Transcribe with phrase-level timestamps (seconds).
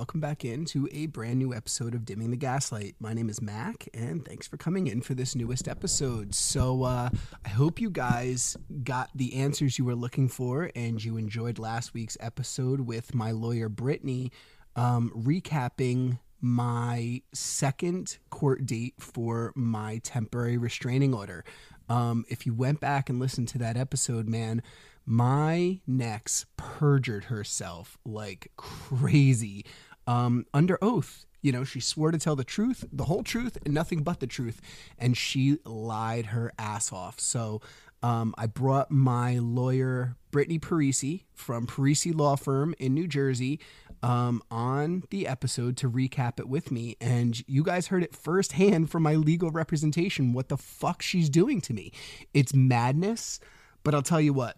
[0.00, 2.94] Welcome back into a brand new episode of Dimming the Gaslight.
[3.00, 6.34] My name is Mac, and thanks for coming in for this newest episode.
[6.34, 7.10] So, uh,
[7.44, 11.92] I hope you guys got the answers you were looking for and you enjoyed last
[11.92, 14.32] week's episode with my lawyer, Brittany,
[14.74, 21.44] um, recapping my second court date for my temporary restraining order.
[21.90, 24.62] Um, if you went back and listened to that episode, man,
[25.04, 29.64] my nex perjured herself like crazy
[30.10, 31.24] um, under oath.
[31.40, 34.26] You know, she swore to tell the truth, the whole truth, and nothing but the
[34.26, 34.60] truth.
[34.98, 37.18] And she lied her ass off.
[37.20, 37.62] So
[38.02, 43.60] um, I brought my lawyer, Brittany Parisi from Parisi Law Firm in New Jersey,
[44.02, 46.96] um, on the episode to recap it with me.
[47.00, 51.60] And you guys heard it firsthand from my legal representation what the fuck she's doing
[51.62, 51.92] to me.
[52.34, 53.38] It's madness.
[53.82, 54.56] But I'll tell you what,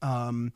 [0.00, 0.52] um,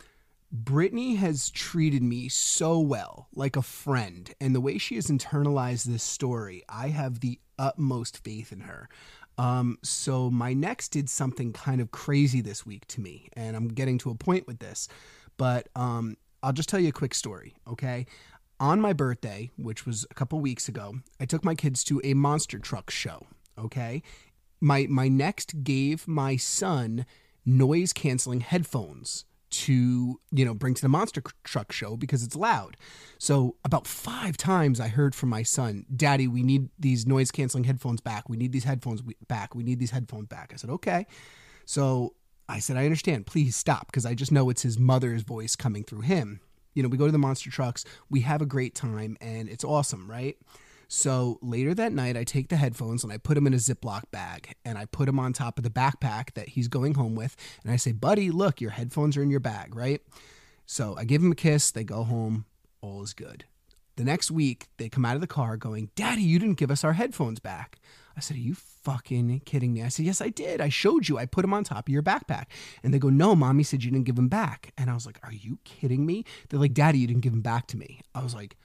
[0.53, 5.85] Brittany has treated me so well, like a friend, and the way she has internalized
[5.85, 8.89] this story, I have the utmost faith in her.
[9.39, 13.69] Um, so my next did something kind of crazy this week to me, and I'm
[13.69, 14.89] getting to a point with this,
[15.37, 18.07] but um, I'll just tell you a quick story, okay?
[18.61, 22.15] On my birthday, which was a couple weeks ago, I took my kids to a
[22.15, 23.27] monster truck show,
[23.59, 24.03] okay?
[24.61, 27.05] My my next gave my son
[27.45, 32.77] noise canceling headphones to you know bring to the monster truck show because it's loud.
[33.19, 37.65] So about five times i heard from my son daddy we need these noise canceling
[37.65, 38.29] headphones back.
[38.29, 39.55] We need these headphones back.
[39.55, 40.51] We need these headphones back.
[40.53, 41.07] I said okay.
[41.65, 42.15] So
[42.49, 43.27] i said i understand.
[43.27, 46.41] Please stop because i just know it's his mother's voice coming through him.
[46.75, 47.85] You know we go to the monster trucks.
[48.11, 50.37] We have a great time and it's awesome right
[50.89, 54.11] so later that night, I take the headphones and I put them in a Ziploc
[54.11, 57.37] bag and I put them on top of the backpack that he's going home with.
[57.63, 60.01] And I say, buddy, look, your headphones are in your bag, right?
[60.65, 61.71] So I give him a kiss.
[61.71, 62.47] They go home.
[62.81, 63.45] All is good.
[63.97, 66.85] The next week, they come out of the car going, Daddy, you didn't give us
[66.85, 67.79] our headphones back.
[68.17, 69.83] I said, Are you fucking kidding me?
[69.83, 70.61] I said, Yes, I did.
[70.61, 71.19] I showed you.
[71.19, 72.45] I put them on top of your backpack.
[72.83, 74.73] And they go, No, mommy said you didn't give them back.
[74.77, 76.25] And I was like, Are you kidding me?
[76.49, 78.01] They're like, Daddy, you didn't give them back to me.
[78.15, 78.57] I was like,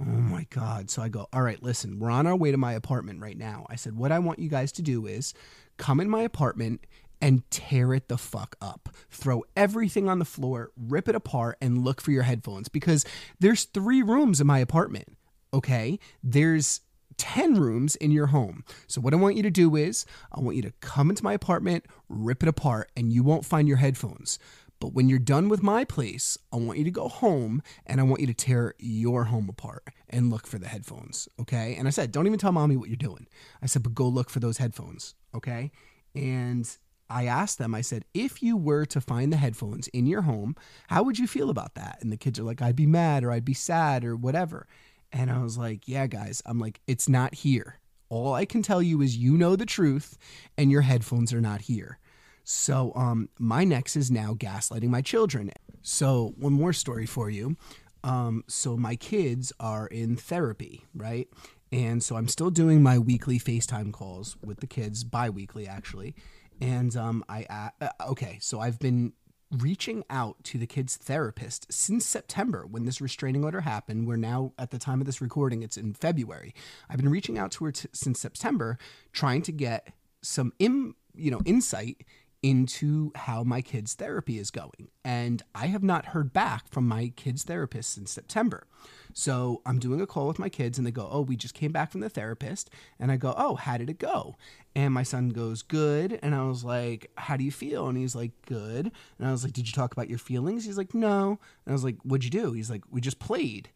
[0.00, 0.90] Oh my God.
[0.90, 3.66] So I go, all right, listen, we're on our way to my apartment right now.
[3.68, 5.34] I said, what I want you guys to do is
[5.76, 6.86] come in my apartment
[7.20, 8.88] and tear it the fuck up.
[9.10, 13.04] Throw everything on the floor, rip it apart, and look for your headphones because
[13.40, 15.16] there's three rooms in my apartment.
[15.52, 15.98] Okay.
[16.22, 16.80] There's
[17.18, 18.64] 10 rooms in your home.
[18.86, 21.34] So, what I want you to do is, I want you to come into my
[21.34, 24.38] apartment, rip it apart, and you won't find your headphones.
[24.80, 28.04] But when you're done with my place, I want you to go home and I
[28.04, 31.28] want you to tear your home apart and look for the headphones.
[31.38, 31.76] Okay.
[31.78, 33.26] And I said, don't even tell mommy what you're doing.
[33.62, 35.14] I said, but go look for those headphones.
[35.34, 35.70] Okay.
[36.14, 36.68] And
[37.10, 40.56] I asked them, I said, if you were to find the headphones in your home,
[40.88, 41.98] how would you feel about that?
[42.00, 44.66] And the kids are like, I'd be mad or I'd be sad or whatever.
[45.12, 47.80] And I was like, yeah, guys, I'm like, it's not here.
[48.08, 50.16] All I can tell you is you know the truth
[50.56, 51.98] and your headphones are not here.
[52.44, 55.50] So um, my nex is now gaslighting my children.
[55.82, 57.56] So one more story for you.
[58.02, 61.28] Um, so my kids are in therapy, right?
[61.72, 66.14] And so I'm still doing my weekly FaceTime calls with the kids, bi-weekly actually.
[66.60, 69.12] And um, I uh, okay, so I've been
[69.50, 74.06] reaching out to the kids' therapist since September when this restraining order happened.
[74.06, 76.54] We're now at the time of this recording; it's in February.
[76.88, 78.78] I've been reaching out to her t- since September,
[79.12, 79.88] trying to get
[80.22, 82.04] some Im, you know insight
[82.42, 84.88] into how my kids' therapy is going.
[85.04, 88.66] And I have not heard back from my kids' therapist since September.
[89.12, 91.72] So I'm doing a call with my kids and they go, Oh, we just came
[91.72, 92.70] back from the therapist.
[92.98, 94.36] And I go, Oh, how did it go?
[94.74, 96.18] And my son goes, Good.
[96.22, 97.88] And I was like, How do you feel?
[97.88, 98.90] And he's like, Good.
[99.18, 100.64] And I was like, Did you talk about your feelings?
[100.64, 101.38] He's like, No.
[101.66, 102.52] And I was like, What'd you do?
[102.52, 103.70] He's like, We just played.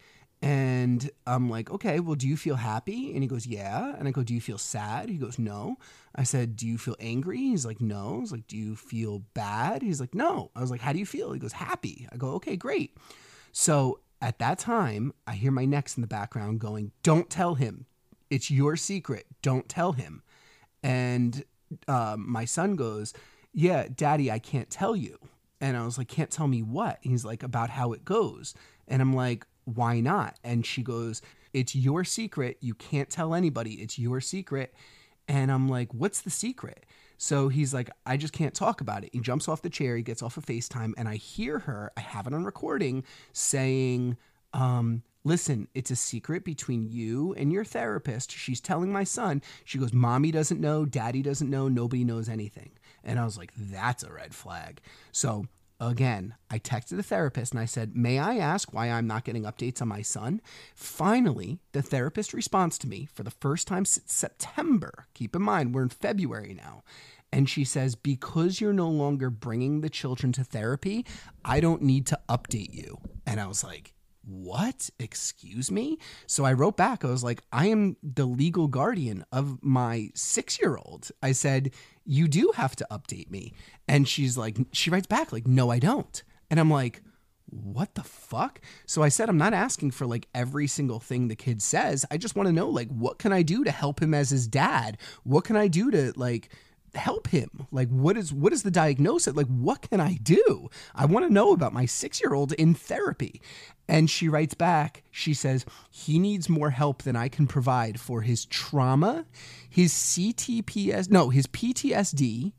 [0.45, 3.15] And I'm like, okay, well, do you feel happy?
[3.15, 3.95] And he goes, yeah.
[3.99, 5.09] And I go, do you feel sad?
[5.09, 5.77] He goes, no.
[6.15, 7.39] I said, do you feel angry?
[7.39, 8.17] He's like, no.
[8.17, 9.81] I was like, do you feel bad?
[9.81, 10.51] He's like, no.
[10.55, 11.33] I was like, how do you feel?
[11.33, 12.07] He goes, happy.
[12.13, 12.95] I go, okay, great.
[13.53, 17.87] So at that time, I hear my nex in the background going, don't tell him.
[18.29, 19.25] It's your secret.
[19.41, 20.23] Don't tell him.
[20.83, 21.43] And
[21.89, 23.15] um, my son goes,
[23.55, 25.19] yeah, daddy, I can't tell you.
[25.63, 26.99] And I was like, can't tell me what?
[27.01, 28.53] He's like, about how it goes.
[28.87, 30.39] And I'm like, why not?
[30.45, 31.23] And she goes,
[31.53, 32.59] It's your secret.
[32.61, 33.75] You can't tell anybody.
[33.75, 34.75] It's your secret.
[35.29, 36.87] And I'm like, What's the secret?
[37.17, 39.11] So he's like, I just can't talk about it.
[39.13, 42.01] He jumps off the chair, he gets off of FaceTime, and I hear her, I
[42.01, 44.17] have it on recording, saying,
[44.53, 48.31] um, Listen, it's a secret between you and your therapist.
[48.31, 52.73] She's telling my son, she goes, Mommy doesn't know, Daddy doesn't know, nobody knows anything.
[53.03, 54.81] And I was like, That's a red flag.
[55.13, 55.47] So
[55.81, 59.45] again, I texted the therapist and I said, May I ask why I'm not getting
[59.45, 60.41] updates on my son?
[60.75, 65.07] Finally, the therapist responds to me for the first time since September.
[65.15, 66.83] Keep in mind, we're in February now.
[67.33, 71.05] And she says, Because you're no longer bringing the children to therapy,
[71.45, 72.99] I don't need to update you.
[73.27, 73.95] And I was like,
[74.27, 74.91] what?
[74.99, 75.99] Excuse me?
[76.27, 77.05] So I wrote back.
[77.05, 81.11] I was like, I am the legal guardian of my six year old.
[81.23, 81.73] I said,
[82.05, 83.55] You do have to update me.
[83.89, 86.23] And she's like, She writes back, like, No, I don't.
[86.51, 87.03] And I'm like,
[87.55, 88.61] what the fuck?
[88.87, 92.05] So I said, I'm not asking for like every single thing the kid says.
[92.11, 94.49] I just want to know, like, what can I do to help him as his
[94.49, 94.99] dad?
[95.23, 96.51] What can I do to, like,
[96.97, 101.05] help him like what is what is the diagnosis like what can i do i
[101.05, 103.41] want to know about my 6 year old in therapy
[103.89, 108.23] and she writes back she says he needs more help than i can provide for
[108.23, 109.25] his trauma
[109.69, 112.53] his ctps no his ptsd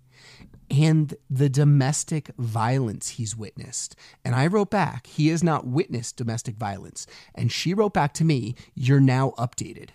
[0.69, 3.95] and the domestic violence he's witnessed.
[4.23, 7.05] And I wrote back, he has not witnessed domestic violence.
[7.33, 9.89] And she wrote back to me, you're now updated.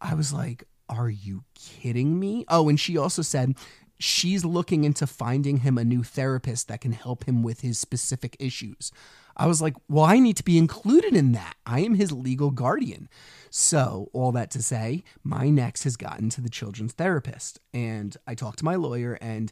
[0.00, 2.44] I was like, are you kidding me?
[2.48, 3.54] Oh, and she also said
[3.98, 8.36] she's looking into finding him a new therapist that can help him with his specific
[8.38, 8.92] issues.
[9.36, 11.54] I was like, well, I need to be included in that.
[11.66, 13.08] I am his legal guardian.
[13.50, 17.60] So, all that to say, my next has gotten to the children's therapist.
[17.72, 19.50] And I talked to my lawyer, and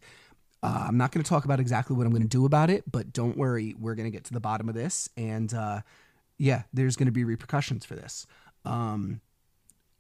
[0.63, 2.91] uh, I'm not going to talk about exactly what I'm going to do about it,
[2.91, 5.09] but don't worry, we're going to get to the bottom of this.
[5.17, 5.81] And uh,
[6.39, 8.27] yeah, there's going to be repercussions for this.
[8.65, 9.21] Um,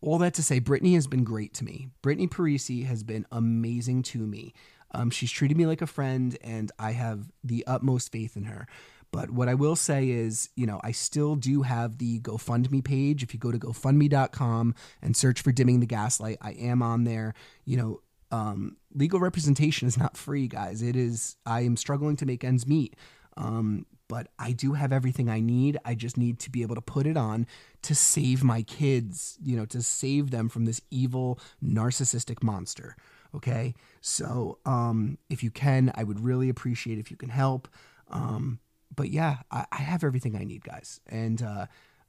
[0.02, 1.88] all that to say, Brittany has been great to me.
[2.02, 4.52] Brittany Parisi has been amazing to me.
[4.90, 8.66] Um, she's treated me like a friend, and I have the utmost faith in her.
[9.12, 13.22] But what I will say is, you know, I still do have the GoFundMe page.
[13.22, 17.34] If you go to GoFundMe.com and search for Dimming the Gaslight, I am on there.
[17.64, 18.00] You know,
[18.30, 20.82] um, legal representation is not free, guys.
[20.82, 22.96] It is, I am struggling to make ends meet.
[23.36, 25.78] Um, but I do have everything I need.
[25.86, 27.46] I just need to be able to put it on
[27.80, 32.94] to save my kids, you know, to save them from this evil narcissistic monster.
[33.34, 33.72] Okay.
[34.02, 37.68] So, um, if you can, I would really appreciate if you can help.
[38.10, 38.60] Um,
[38.94, 41.00] but yeah, I, I have everything I need, guys.
[41.06, 41.64] And uh,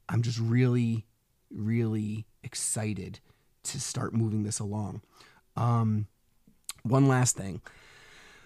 [0.09, 1.05] I'm just really,
[1.49, 3.21] really excited
[3.63, 5.03] to start moving this along.
[5.55, 6.07] Um,
[6.81, 7.61] one last thing.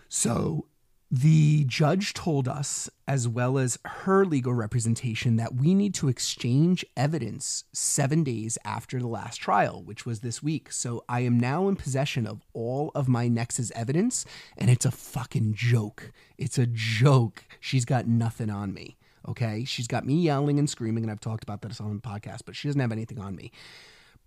[0.09, 0.67] So,
[1.09, 6.85] the judge told us, as well as her legal representation, that we need to exchange
[6.97, 10.71] evidence seven days after the last trial, which was this week.
[10.71, 14.25] So I am now in possession of all of my Nexus evidence,
[14.57, 16.11] and it's a fucking joke.
[16.37, 17.45] It's a joke.
[17.61, 18.97] She's got nothing on me.
[19.27, 19.63] Okay.
[19.63, 22.55] She's got me yelling and screaming, and I've talked about this on the podcast, but
[22.55, 23.51] she doesn't have anything on me.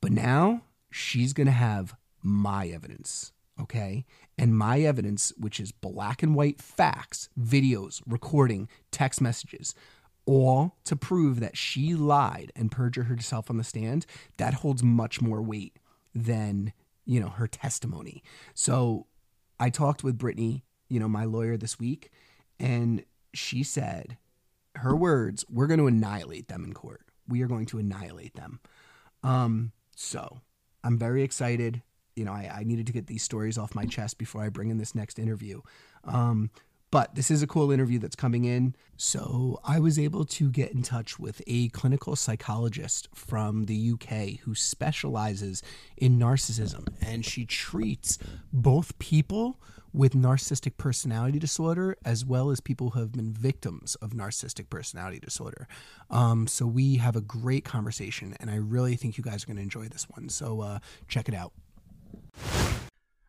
[0.00, 4.04] But now she's going to have my evidence okay?
[4.38, 9.74] And my evidence, which is black and white facts, videos, recording, text messages,
[10.26, 15.20] all to prove that she lied and perjured herself on the stand, that holds much
[15.20, 15.76] more weight
[16.14, 16.72] than,
[17.04, 18.22] you know, her testimony.
[18.54, 19.06] So
[19.58, 22.10] I talked with Brittany, you know, my lawyer this week,
[22.58, 24.16] and she said,
[24.76, 27.02] her words, we're going to annihilate them in court.
[27.28, 28.60] We are going to annihilate them.
[29.22, 30.40] Um, so
[30.82, 31.82] I'm very excited
[32.16, 34.70] you know, I, I needed to get these stories off my chest before I bring
[34.70, 35.60] in this next interview.
[36.04, 36.50] Um,
[36.90, 38.74] but this is a cool interview that's coming in.
[38.96, 44.40] So I was able to get in touch with a clinical psychologist from the UK
[44.40, 45.62] who specializes
[45.96, 46.88] in narcissism.
[47.00, 48.18] And she treats
[48.52, 49.60] both people
[49.92, 55.18] with narcissistic personality disorder as well as people who have been victims of narcissistic personality
[55.18, 55.66] disorder.
[56.10, 59.56] Um, so we have a great conversation, and I really think you guys are going
[59.56, 60.28] to enjoy this one.
[60.28, 61.52] So uh, check it out.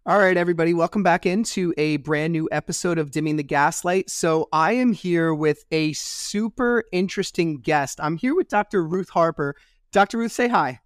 [0.04, 4.10] All right, everybody, welcome back into a brand new episode of Dimming the Gaslight.
[4.10, 8.00] So, I am here with a super interesting guest.
[8.02, 8.84] I'm here with Dr.
[8.84, 9.54] Ruth Harpur.
[9.92, 10.18] Dr.
[10.18, 10.80] Ruth, say hi.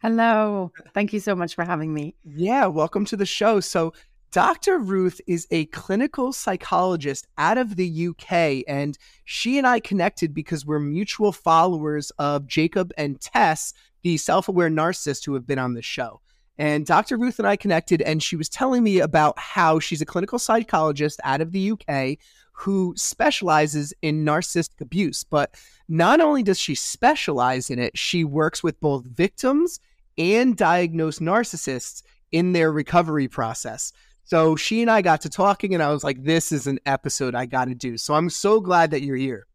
[0.00, 0.72] Hello.
[0.94, 2.14] Thank you so much for having me.
[2.24, 3.60] Yeah, welcome to the show.
[3.60, 3.92] So,
[4.32, 4.78] Dr.
[4.78, 10.64] Ruth is a clinical psychologist out of the UK, and she and I connected because
[10.64, 15.74] we're mutual followers of Jacob and Tess, the self aware narcissists who have been on
[15.74, 16.22] the show.
[16.60, 17.16] And Dr.
[17.16, 21.18] Ruth and I connected, and she was telling me about how she's a clinical psychologist
[21.24, 22.18] out of the UK
[22.52, 25.24] who specializes in narcissistic abuse.
[25.24, 25.54] But
[25.88, 29.80] not only does she specialize in it, she works with both victims
[30.18, 33.94] and diagnosed narcissists in their recovery process.
[34.24, 37.34] So she and I got to talking, and I was like, this is an episode
[37.34, 37.96] I got to do.
[37.96, 39.46] So I'm so glad that you're here.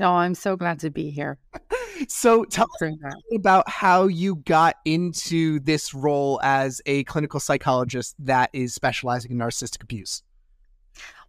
[0.00, 1.40] Oh, I'm so glad to be here.
[2.06, 2.92] so tell us
[3.34, 9.38] about how you got into this role as a clinical psychologist that is specializing in
[9.38, 10.22] narcissistic abuse.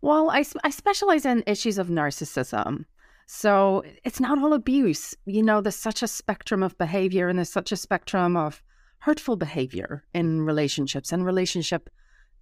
[0.01, 2.85] Well, I, I specialize in issues of narcissism.
[3.25, 5.15] So it's not all abuse.
[5.25, 8.63] You know, there's such a spectrum of behavior and there's such a spectrum of
[8.99, 11.89] hurtful behavior in relationships and relationship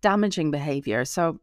[0.01, 1.03] damaging behavior.
[1.05, 1.39] So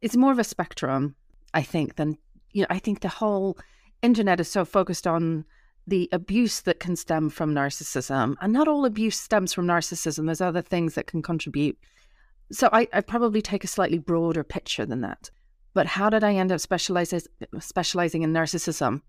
[0.00, 1.14] it's more of a spectrum,
[1.52, 2.18] I think, than,
[2.50, 3.58] you know, I think the whole
[4.02, 5.44] internet is so focused on
[5.86, 8.36] the abuse that can stem from narcissism.
[8.40, 11.78] And not all abuse stems from narcissism, there's other things that can contribute.
[12.52, 15.30] So I, I probably take a slightly broader picture than that.
[15.74, 17.20] But how did I end up specializing
[17.58, 19.02] specializing in narcissism?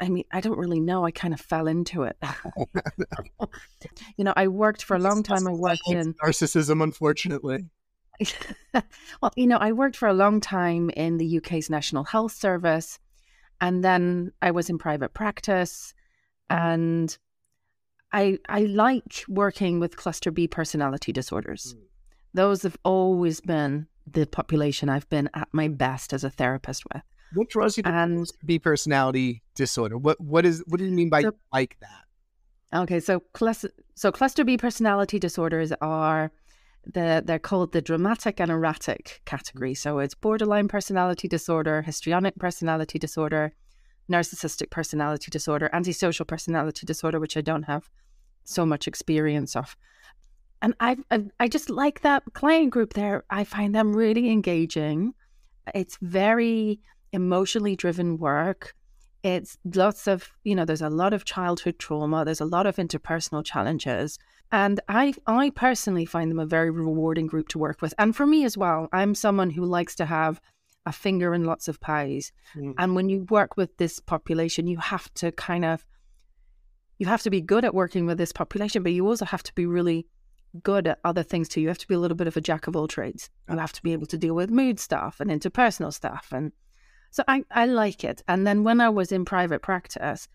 [0.00, 1.06] I mean, I don't really know.
[1.06, 2.16] I kind of fell into it.
[4.16, 5.46] you know, I worked for a long time.
[5.46, 7.64] I worked in narcissism, unfortunately.
[9.22, 12.98] well, you know, I worked for a long time in the UK's National Health Service.
[13.60, 15.94] And then I was in private practice.
[16.50, 17.16] And
[18.12, 21.74] I, I like working with cluster B personality disorders.
[21.76, 21.82] Mm.
[22.34, 27.02] Those have always been the population I've been at my best as a therapist with.
[27.32, 29.98] What draws you to and, cluster B personality disorder?
[29.98, 32.80] What what is what do you mean by so, like that?
[32.82, 36.30] Okay, so cluster so cluster B personality disorders are
[36.92, 39.72] the they're called the dramatic and erratic category.
[39.72, 39.78] Mm.
[39.78, 43.52] So it's borderline personality disorder, histrionic personality disorder,
[44.10, 47.88] narcissistic personality disorder, antisocial personality disorder, which I don't have
[48.44, 49.76] so much experience of.
[50.62, 53.24] And I, I, I just like that client group there.
[53.30, 55.14] I find them really engaging.
[55.74, 56.80] It's very
[57.12, 58.74] emotionally driven work.
[59.22, 62.76] It's lots of, you know, there's a lot of childhood trauma, there's a lot of
[62.76, 64.18] interpersonal challenges.
[64.54, 67.92] And I I personally find them a very rewarding group to work with.
[67.98, 70.40] And for me as well, I'm someone who likes to have
[70.86, 72.30] a finger in lots of pies.
[72.54, 72.74] Mm.
[72.78, 75.84] And when you work with this population, you have to kind of
[76.98, 79.52] you have to be good at working with this population, but you also have to
[79.54, 80.06] be really
[80.62, 81.60] good at other things too.
[81.60, 83.30] You have to be a little bit of a jack of all trades.
[83.50, 86.52] You have to be able to deal with mood stuff and interpersonal stuff and
[87.10, 88.22] so I, I like it.
[88.26, 90.28] And then when I was in private practice,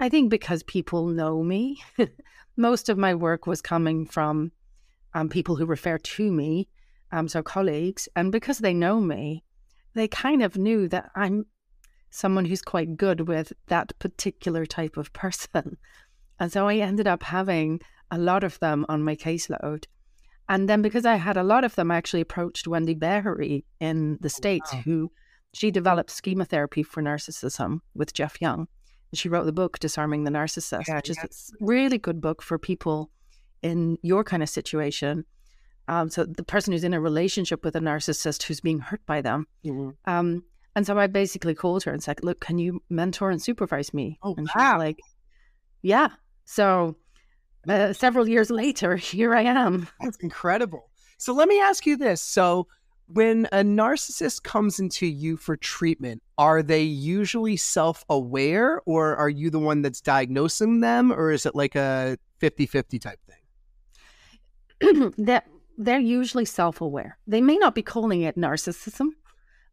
[0.00, 1.80] I think because people know me,
[2.56, 4.52] most of my work was coming from
[5.14, 6.68] um, people who refer to me,
[7.12, 8.08] um, so colleagues.
[8.16, 9.44] And because they know me,
[9.94, 11.46] they kind of knew that I'm
[12.10, 15.76] someone who's quite good with that particular type of person.
[16.38, 17.80] And so I ended up having
[18.10, 19.84] a lot of them on my caseload.
[20.48, 24.18] And then because I had a lot of them, I actually approached Wendy Behary in
[24.20, 24.82] the oh, States, wow.
[24.84, 25.12] who
[25.54, 28.68] she developed schema therapy for narcissism with Jeff Young.
[29.14, 31.28] She wrote the book Disarming the Narcissist, yeah, which is a
[31.64, 33.10] really good book for people
[33.62, 35.24] in your kind of situation.
[35.88, 39.20] Um, so the person who's in a relationship with a narcissist who's being hurt by
[39.20, 39.46] them.
[39.64, 39.90] Mm-hmm.
[40.10, 40.44] Um,
[40.76, 44.18] and so I basically called her and said, "Look, can you mentor and supervise me?"
[44.22, 44.78] Oh, and wow.
[44.78, 44.98] like,
[45.82, 46.08] "Yeah."
[46.44, 46.96] So
[47.68, 49.88] uh, several years later, here I am.
[50.00, 50.90] That's incredible.
[51.18, 52.66] So let me ask you this: so
[53.14, 59.28] when a narcissist comes into you for treatment, are they usually self aware or are
[59.28, 63.20] you the one that's diagnosing them or is it like a 50 50 type
[64.80, 65.12] thing?
[65.18, 65.46] that
[65.78, 67.16] they're usually self aware.
[67.26, 69.10] They may not be calling it narcissism,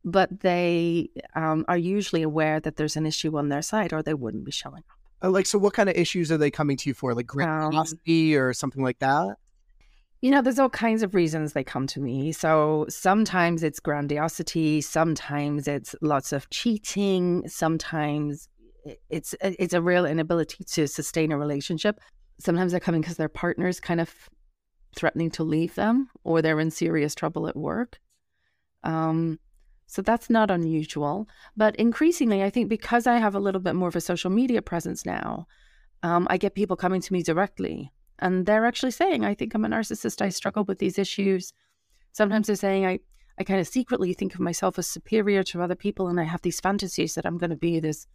[0.05, 4.13] but they um, are usually aware that there's an issue on their side or they
[4.13, 4.97] wouldn't be showing up.
[5.23, 7.15] Uh, like, so what kind of issues are they coming to you for?
[7.15, 9.37] Like grandiosity um, or something like that?
[10.21, 12.31] You know, there's all kinds of reasons they come to me.
[12.31, 18.47] So sometimes it's grandiosity, sometimes it's lots of cheating, sometimes
[19.09, 21.99] it's it's a real inability to sustain a relationship.
[22.39, 24.13] Sometimes they're coming because their partner's kind of
[24.95, 27.99] threatening to leave them, or they're in serious trouble at work.
[28.83, 29.39] Um,
[29.87, 31.27] so that's not unusual.
[31.57, 34.61] But increasingly, I think because I have a little bit more of a social media
[34.61, 35.47] presence now,
[36.03, 39.65] um, I get people coming to me directly and they're actually saying, I think I'm
[39.65, 40.21] a narcissist.
[40.21, 41.53] I struggle with these issues.
[42.11, 42.99] Sometimes they're saying, I,
[43.39, 46.07] I kind of secretly think of myself as superior to other people.
[46.07, 48.05] And I have these fantasies that I'm going to be this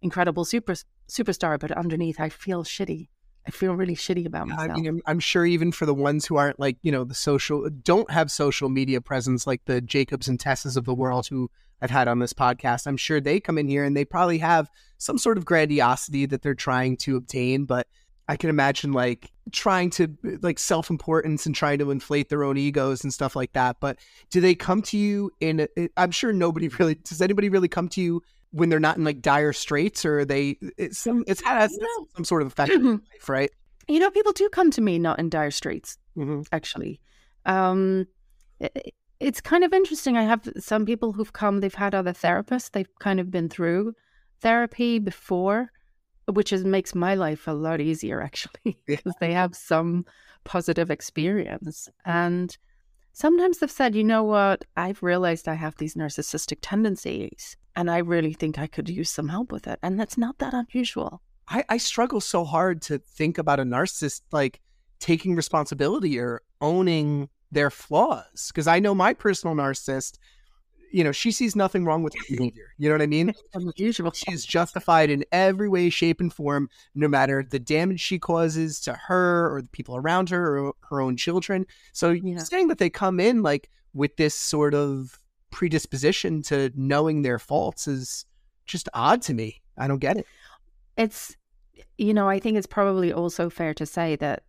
[0.00, 0.74] incredible super
[1.08, 1.60] superstar.
[1.60, 3.08] But underneath, I feel shitty.
[3.46, 4.70] I feel really shitty about myself.
[4.70, 7.14] I mean, I'm, I'm, sure even for the ones who aren't like, you know, the
[7.14, 11.50] social, don't have social media presence like the Jacobs and Tessas of the world who
[11.80, 14.70] I've had on this podcast, I'm sure they come in here and they probably have
[14.98, 17.64] some sort of grandiosity that they're trying to obtain.
[17.64, 17.88] But
[18.28, 22.56] I can imagine like trying to like self importance and trying to inflate their own
[22.56, 23.76] egos and stuff like that.
[23.80, 23.98] But
[24.30, 25.66] do they come to you in?
[25.76, 27.20] i am sure nobody really does.
[27.20, 30.56] Anybody really come to you when they're not in like dire straits, or they?
[30.78, 31.24] It's some.
[31.26, 33.50] It's had some, some sort of effect on life, right?
[33.88, 35.98] You know, people do come to me not in dire straits.
[36.16, 36.42] Mm-hmm.
[36.52, 37.00] Actually,
[37.46, 38.06] um,
[38.60, 40.16] it, it's kind of interesting.
[40.16, 41.60] I have some people who've come.
[41.60, 42.70] They've had other therapists.
[42.70, 43.94] They've kind of been through
[44.40, 45.70] therapy before
[46.26, 50.04] which is makes my life a lot easier actually because they have some
[50.44, 52.56] positive experience and
[53.12, 57.98] sometimes they've said, you know what, I've realized I have these narcissistic tendencies and I
[57.98, 59.78] really think I could use some help with it.
[59.82, 61.22] And that's not that unusual.
[61.48, 64.60] I, I struggle so hard to think about a narcissist like
[65.00, 68.48] taking responsibility or owning their flaws.
[68.48, 70.18] Because I know my personal narcissist,
[70.92, 72.74] you know, she sees nothing wrong with her behavior.
[72.78, 73.34] You know what I mean?
[73.54, 74.12] Unusual.
[74.12, 78.80] She is justified in every way, shape, and form, no matter the damage she causes
[78.82, 81.66] to her or the people around her or her own children.
[81.92, 82.38] So Yeah.
[82.38, 85.18] saying that they come in like with this sort of
[85.50, 88.24] predisposition to knowing their faults is
[88.66, 89.60] just odd to me.
[89.76, 90.26] I don't get it.
[90.96, 91.36] It's,
[91.98, 94.44] you know, I think it's probably also fair to say that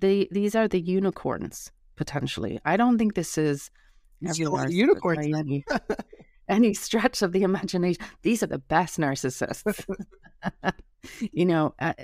[0.00, 2.60] the these are the unicorns potentially.
[2.64, 3.70] I don't think this is
[4.28, 4.74] every unicorns.
[6.48, 8.04] any, stretch of the imagination.
[8.22, 9.84] These are the best narcissists.
[11.32, 11.94] you know, I,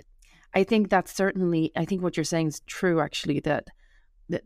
[0.54, 1.72] I think that's certainly.
[1.76, 3.00] I think what you're saying is true.
[3.00, 3.68] Actually, that
[4.28, 4.42] that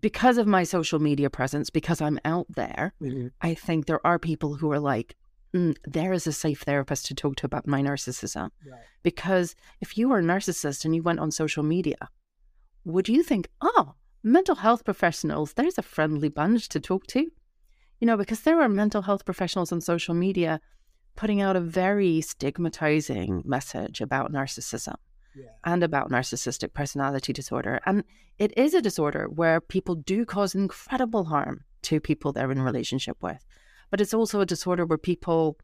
[0.00, 3.30] because of my social media presence, because I'm out there, Mhm.
[3.40, 5.14] I think there are people who are like,
[5.54, 8.50] mm, there is a safe therapist to talk to about my narcissism.
[8.66, 8.80] Right.
[9.02, 12.08] Because if you were a narcissist and you went on social media,
[12.84, 17.20] would you think, oh, mental health professionals, there's a friendly bunch to talk to?
[18.00, 20.60] You know, because there are mental health professionals on social media
[21.16, 24.94] putting out a very stigmatizing message about narcissism
[25.34, 25.50] Yeah.
[25.64, 27.80] and about narcissistic personality disorder.
[27.84, 28.04] And
[28.38, 33.18] it is a disorder where people do cause incredible harm to people they're in relationship
[33.22, 33.44] with.
[33.90, 35.58] But it's also a disorder where people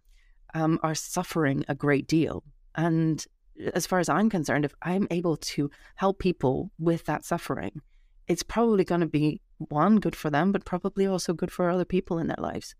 [0.54, 2.42] um, are suffering a great deal.
[2.75, 3.25] And
[3.72, 7.80] as far as I'm concerned, if I'm able to help people with that suffering,
[8.28, 11.84] it's probably going to be one, good for them, but probably also good for other
[11.84, 12.75] people in their lives.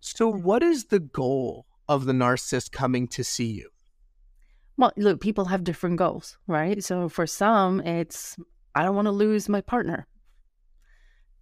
[0.00, 3.70] So, what is the goal of the narcissist coming to see you?
[4.76, 6.82] Well, look, people have different goals, right?
[6.82, 8.36] So for some, it's
[8.74, 10.06] I don't want to lose my partner.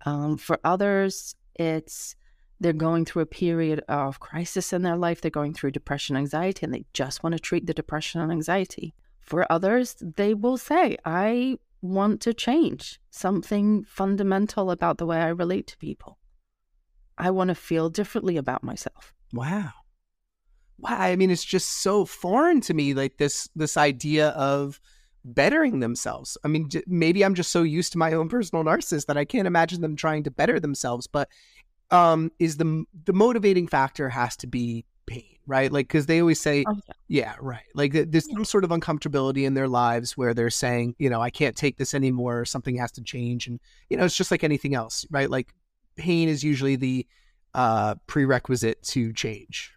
[0.05, 2.17] Um, for others, it's
[2.59, 5.21] they're going through a period of crisis in their life.
[5.21, 8.95] They're going through depression, anxiety, and they just want to treat the depression and anxiety.
[9.21, 15.29] For others, they will say, I want to change something fundamental about the way I
[15.29, 16.19] relate to people.
[17.17, 19.13] I want to feel differently about myself.
[19.33, 19.71] Wow.
[20.79, 20.97] Wow.
[20.99, 24.81] I mean, it's just so foreign to me, like this this idea of
[25.25, 26.39] bettering themselves.
[26.45, 29.47] I mean, maybe I'm just so used to my own personal narcissist that I can't
[29.47, 31.07] imagine them trying to better themselves.
[31.07, 31.29] But
[31.91, 35.71] um, is the the motivating factor has to be pain, right?
[35.73, 36.95] Like, because they always say, Oh, yeah.
[37.09, 37.65] yeah, right.
[37.75, 41.21] Like, th- there's some sort of uncomfortability in their lives where they're saying, you know,
[41.21, 42.45] I can't take this anymore.
[42.45, 43.59] Something has to change, and
[43.91, 45.29] you know, it's just like anything else, right?
[45.29, 45.53] Like,
[45.97, 47.07] pain is usually the
[47.55, 49.75] uh prerequisite to change.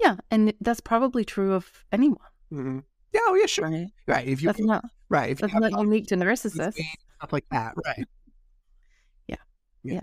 [0.00, 2.18] Yeah, and that's probably true of anyone,
[2.52, 2.78] Mm-hmm.
[3.12, 3.68] Yeah, oh yeah, sure.
[3.68, 3.86] right?
[4.08, 4.26] Right.
[4.26, 6.74] If you That's not right, if you that's have not unique to narcissists.
[6.76, 6.86] pain,
[7.18, 8.04] stuff like that, right?
[9.28, 9.36] Yeah.
[9.84, 9.94] yeah.
[9.94, 10.00] Yeah.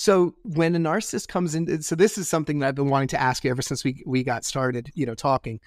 [0.00, 3.20] So when a narcissist comes in, so this is something that I've been wanting to
[3.20, 5.60] ask you ever since we we got started, you know, talking.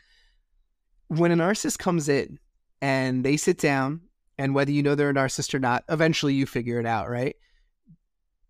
[1.08, 2.39] When a narcissist comes in
[2.82, 4.02] and they sit down,
[4.39, 7.36] and whether you know they're a narcissist or not, eventually you figure it out, right?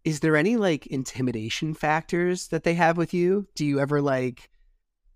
[0.05, 3.49] Is there any like intimidation factors that they have with you?
[3.53, 4.49] Do you ever like,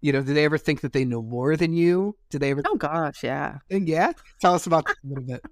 [0.01, 2.17] you know, do they ever think that they know more than you?
[2.29, 3.59] Do they ever Oh gosh, yeah.
[3.69, 4.11] think, yeah?
[4.41, 5.45] Tell us about that a little bit.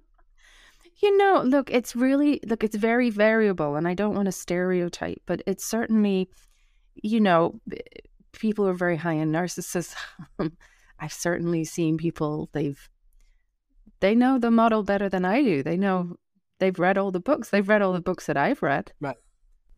[0.98, 5.20] You know, look, it's really look, it's very variable, and I don't want to stereotype,
[5.26, 6.30] but it's certainly,
[6.94, 7.60] you know,
[8.32, 9.94] people are very high in narcissism.
[10.98, 12.88] I've certainly seen people they've
[14.00, 15.62] they know the model better than I do.
[15.62, 16.16] They know
[16.58, 17.50] they've read all the books.
[17.50, 18.92] They've read all the books that I've read.
[19.00, 19.16] But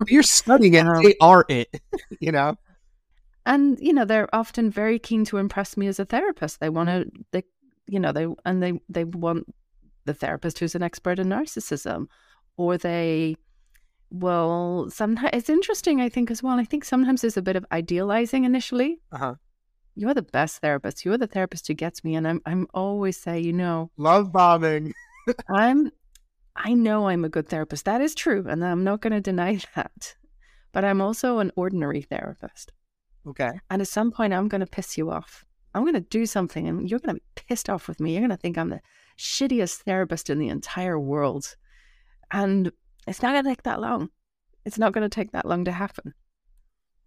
[0.07, 1.81] you're studying it, Um, they are it,
[2.21, 2.57] you know?
[3.47, 6.89] and you know they're often very keen to impress me as a therapist they want
[6.89, 7.43] to they
[7.89, 9.47] you know they and they they want
[10.09, 12.07] the therapist who's an expert in narcissism
[12.57, 13.37] or they
[14.11, 17.67] well sometimes it's interesting i think as well i think sometimes there's a bit of
[17.73, 19.35] idealizing initially Uh-huh.
[19.95, 23.39] you're the best therapist you're the therapist who gets me and i'm i'm always say
[23.39, 24.93] you know Love bombing.
[25.55, 25.91] i'm
[26.57, 29.59] i know i'm a good therapist that is true and i'm not going to deny
[29.77, 30.15] that
[30.73, 32.73] but i'm also an ordinary therapist
[33.27, 33.51] Okay.
[33.69, 35.45] And at some point, I'm going to piss you off.
[35.75, 38.13] I'm going to do something and you're going to be pissed off with me.
[38.13, 38.81] You're going to think I'm the
[39.19, 41.57] shittiest therapist in the entire world.
[42.31, 42.73] And
[43.07, 44.11] it's not going to take that long.
[44.65, 46.15] It's not going to take that long to happen.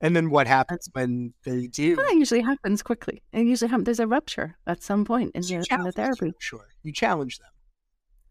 [0.01, 1.95] And then what happens when they do?
[1.95, 3.21] That usually happens quickly.
[3.33, 3.85] It usually happens.
[3.85, 6.33] There's a rupture at some point in, the, in the therapy.
[6.39, 6.67] Sure.
[6.81, 7.49] You challenge them.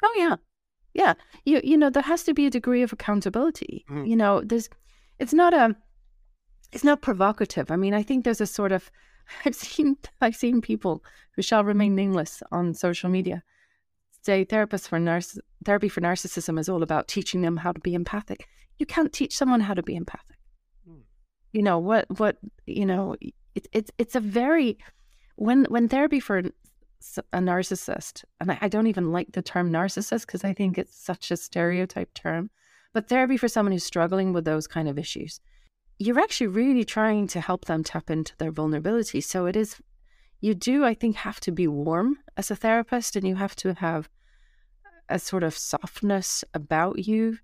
[0.02, 0.36] Oh yeah,
[0.94, 1.14] yeah.
[1.44, 3.84] You you know there has to be a degree of accountability.
[3.88, 4.08] Mhm.
[4.08, 4.68] You know, there's
[5.20, 5.76] it's not a
[6.72, 7.70] it's not provocative.
[7.70, 8.90] I mean, I think there's a sort of
[9.44, 11.04] I've seen I've seen people
[11.36, 13.44] who shall remain nameless on social media
[14.22, 17.94] say therapists for nurse therapy for narcissism is all about teaching them how to be
[17.94, 18.46] empathic.
[18.78, 20.38] You can't teach someone how to be empathic.
[20.88, 21.02] Mm.
[21.52, 22.06] You know what?
[22.18, 23.16] What you know?
[23.54, 24.78] It's it's it's a very
[25.37, 26.42] when when therapy for
[27.33, 30.96] a narcissist, and I, I don't even like the term narcissist because I think it's
[30.96, 32.50] such a stereotype term,
[32.92, 35.40] but therapy for someone who's struggling with those kind of issues,
[35.98, 39.20] you're actually really trying to help them tap into their vulnerability.
[39.20, 39.76] So it is,
[40.40, 43.74] you do, I think, have to be warm as a therapist, and you have to
[43.74, 44.09] have
[45.09, 47.38] a sort of softness about you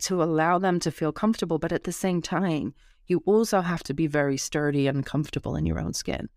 [0.00, 1.58] to allow them to feel comfortable.
[1.58, 2.74] But at the same time,
[3.06, 6.28] you also have to be very sturdy and comfortable in your own skin.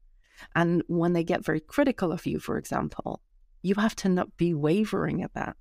[0.56, 3.22] And when they get very critical of you, for example,
[3.62, 5.56] you have to not be wavering at that.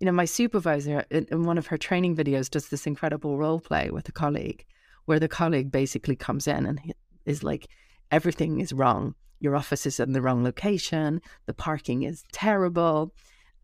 [0.00, 3.90] You know, my supervisor in, one of her training videos does this incredible role play
[3.90, 4.64] with a colleague
[5.04, 7.68] where the colleague basically comes in and is like,
[8.10, 9.14] everything is wrong.
[9.40, 11.20] Your office is in the wrong location.
[11.46, 13.12] The parking is terrible.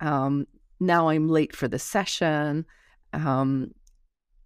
[0.00, 0.46] Um,
[0.80, 2.66] now I'm late for the session.
[3.12, 3.72] Um,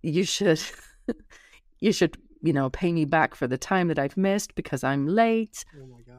[0.03, 0.63] you should,
[1.81, 5.07] you should you know, pay me back for the time that I've missed because I'm
[5.07, 5.65] late.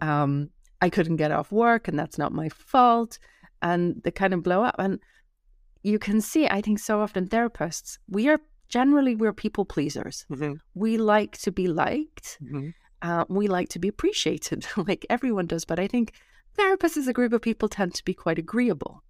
[0.02, 0.50] Oh um,
[0.82, 3.18] I couldn't get off work and that's not my fault.
[3.62, 4.76] And they kind of blow up.
[4.78, 5.00] And
[5.84, 10.26] you can see, I think so often therapists, we are generally, we're people pleasers.
[10.30, 10.54] Mm-hmm.
[10.76, 12.38] We like to be liked.
[12.44, 12.70] Mm-hmm.
[13.02, 15.66] Uh, we like to be appreciated like everyone does.
[15.66, 16.14] But I think
[16.58, 19.04] therapists as a group of people tend to be quite agreeable.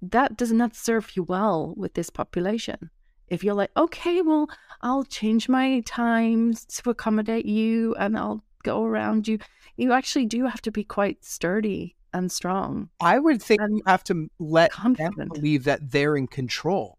[0.00, 2.90] That does not serve you well with this population
[3.30, 4.48] if you're like, okay, well,
[4.80, 9.38] I'll change my times to accommodate you and I'll go around you,
[9.76, 12.88] you actually do have to be quite sturdy and strong.
[13.00, 15.16] I would think you have to let confident.
[15.16, 16.97] them believe that they're in control.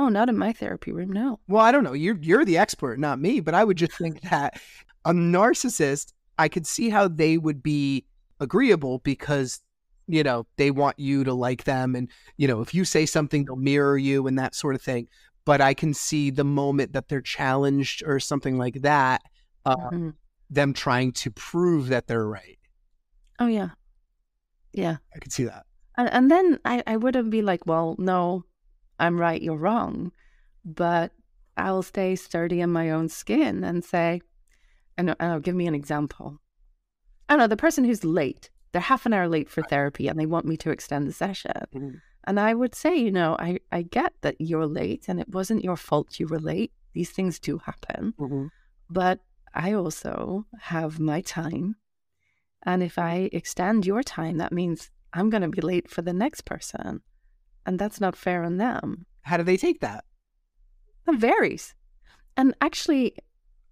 [0.00, 1.38] Oh, not in my therapy room, no.
[1.46, 1.92] Well, I don't know.
[1.92, 4.60] You're you're the expert, not me, but I would just think that
[5.04, 8.04] a narcissist, I could see how they would be
[8.40, 9.60] agreeable because
[10.08, 13.44] you know they want you to like them and you know if you say something
[13.44, 15.06] they'll mirror you and that sort of thing
[15.44, 19.22] but I can see the moment that they're challenged or something like that,
[19.64, 20.10] uh, mm-hmm.
[20.50, 22.58] them trying to prove that they're right.
[23.38, 23.70] Oh yeah,
[24.72, 24.98] yeah.
[25.14, 25.64] I could see that.
[25.96, 28.44] And, and then I, I wouldn't be like, well, no,
[29.00, 30.12] I'm right, you're wrong,
[30.64, 31.12] but
[31.56, 34.20] I'll stay sturdy in my own skin and say,
[34.96, 36.38] and I'll give me an example.
[37.28, 38.50] I don't know the person who's late.
[38.72, 41.52] They're half an hour late for therapy, and they want me to extend the session.
[41.74, 41.96] Mm-hmm.
[42.24, 45.64] And I would say, you know, I, I get that you're late and it wasn't
[45.64, 46.70] your fault you were late.
[46.92, 48.14] These things do happen.
[48.18, 48.46] Mm-hmm.
[48.90, 49.20] But
[49.54, 51.76] I also have my time.
[52.64, 56.12] And if I extend your time, that means I'm going to be late for the
[56.12, 57.00] next person.
[57.66, 59.06] And that's not fair on them.
[59.22, 60.04] How do they take that?
[61.06, 61.74] It varies.
[62.36, 63.14] And actually,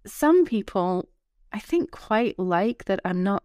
[0.05, 1.09] some people,
[1.51, 3.43] I think, quite like that I'm not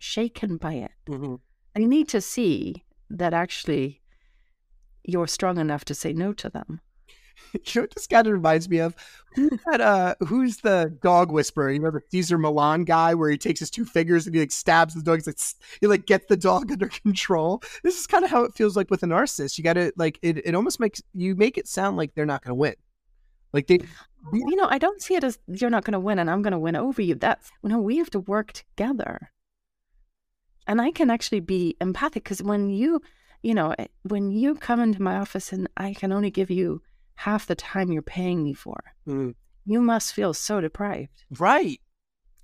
[0.00, 0.92] shaken by it.
[1.08, 1.36] Mm-hmm.
[1.76, 4.02] I need to see that actually
[5.04, 6.80] you're strong enough to say no to them.
[7.52, 8.94] You know what this kind of reminds me of?
[9.34, 11.70] Who's that uh who's the dog whisperer?
[11.70, 14.94] You remember Cesar Millan guy where he takes his two fingers and he like stabs
[14.94, 15.38] the dog, he's like
[15.80, 17.62] he like gets the dog under control.
[17.82, 19.58] This is kind of how it feels like with a narcissist.
[19.58, 22.54] You gotta like it it almost makes you make it sound like they're not gonna
[22.54, 22.74] win.
[23.52, 23.80] Like they
[24.32, 26.76] you know, I don't see it as you're not gonna win and I'm gonna win
[26.76, 27.14] over you.
[27.14, 29.30] That's you know, we have to work together.
[30.66, 33.00] And I can actually be empathic because when you
[33.42, 36.82] you know, eh, when you come into my office and I can only give you
[37.16, 39.34] half the time you're paying me for, mm.
[39.64, 41.24] you must feel so deprived.
[41.38, 41.80] Right.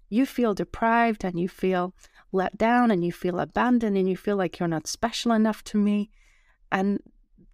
[0.08, 1.94] You feel deprived and you feel
[2.32, 5.78] let down and you feel abandoned and you feel like you're not special enough to
[5.78, 6.10] me.
[6.70, 7.00] And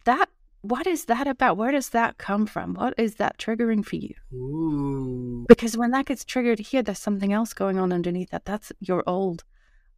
[0.05, 0.29] that,
[0.63, 1.57] what is that about?
[1.57, 2.75] Where does that come from?
[2.75, 4.15] What is that triggering for you?
[4.33, 5.45] Ooh.
[5.49, 8.45] Because when that gets triggered here, there's something else going on underneath that.
[8.45, 9.45] That's your old,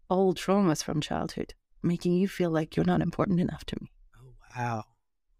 [0.09, 3.91] old traumas from childhood making you feel like you're not important enough to me.
[4.17, 4.85] Oh, wow.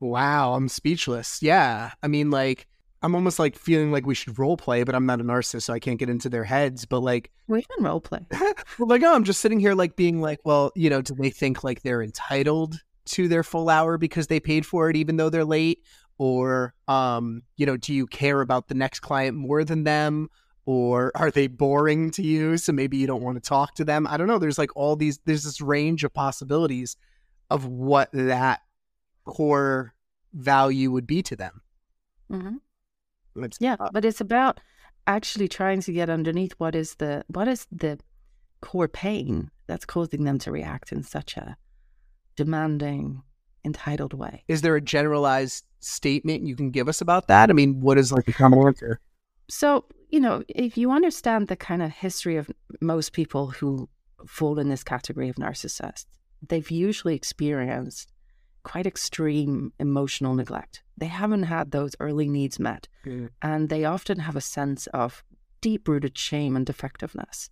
[0.01, 0.55] Wow.
[0.55, 1.43] I'm speechless.
[1.43, 1.91] Yeah.
[2.03, 2.67] I mean, like,
[3.03, 5.73] I'm almost like feeling like we should role play, but I'm not a narcissist, so
[5.73, 6.85] I can't get into their heads.
[6.85, 8.21] But like, we can role play.
[8.79, 11.31] well, like, oh, I'm just sitting here, like, being like, well, you know, do they
[11.31, 15.31] think like they're entitled to their full hour because they paid for it, even though
[15.31, 15.85] they're late?
[16.19, 20.29] Or, um, you know, do you care about the next client more than them?
[20.67, 24.07] or are they boring to you so maybe you don't want to talk to them
[24.07, 26.97] i don't know there's like all these there's this range of possibilities
[27.49, 28.61] of what that
[29.25, 29.95] core
[30.33, 31.61] value would be to them.
[32.31, 33.47] Mm-hmm.
[33.59, 34.61] yeah uh, but it's about
[35.09, 37.99] actually trying to get underneath what is the what is the
[38.61, 41.57] core pain that's causing them to react in such a
[42.37, 43.23] demanding
[43.65, 44.45] entitled way.
[44.47, 47.51] Is there a generalized statement you can give us about that?
[47.51, 49.01] I mean what is like a common answer?
[49.49, 53.89] So you know, if you understand the kind of history of most people who
[54.27, 56.07] fall in this category of narcissists,
[56.47, 58.13] they've usually experienced
[58.63, 60.83] quite extreme emotional neglect.
[60.97, 63.31] They haven't had those early needs met, Mm.
[63.43, 65.25] and they often have a sense of
[65.61, 67.51] deep rooted shame and defectiveness.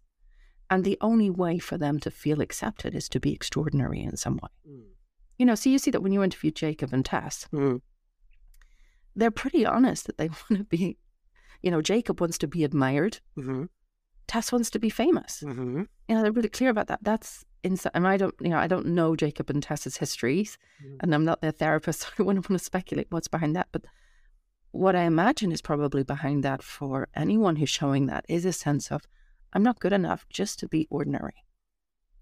[0.70, 4.38] And the only way for them to feel accepted is to be extraordinary in some
[4.42, 4.82] way.
[5.38, 7.80] You know, so you see that when you interview Jacob and Tess, Mm.
[9.16, 10.98] they're pretty honest that they want to be,
[11.62, 13.64] you know, Jacob wants to be admired, Mm-hmm.
[14.28, 15.42] Tess wants to be famous.
[15.44, 15.82] Mm-hmm.
[16.08, 17.00] You know, they're really clear about that.
[17.02, 17.90] That's inside.
[17.94, 20.96] And I don't, you know, I don't know Jacob and Tess's histories, Mhm.
[21.00, 23.68] and I'm not their therapist, so I wouldn't want to speculate what's behind that.
[23.72, 23.84] But
[24.70, 28.92] what I imagine is probably behind that for anyone who's showing that is a sense
[28.92, 29.02] of,
[29.54, 31.42] I'm not good enough just to be ordinary.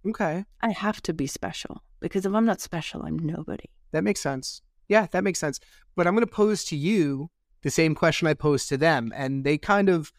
[0.08, 0.44] Okay.
[0.60, 3.64] I have to be special because if I'm not special, I'm nobody.
[3.90, 4.62] That makes sense.
[4.88, 5.58] Yeah, that makes sense.
[5.96, 7.30] But I'm going to pose to you
[7.62, 9.12] the same question I posed to them.
[9.16, 10.12] And they kind of,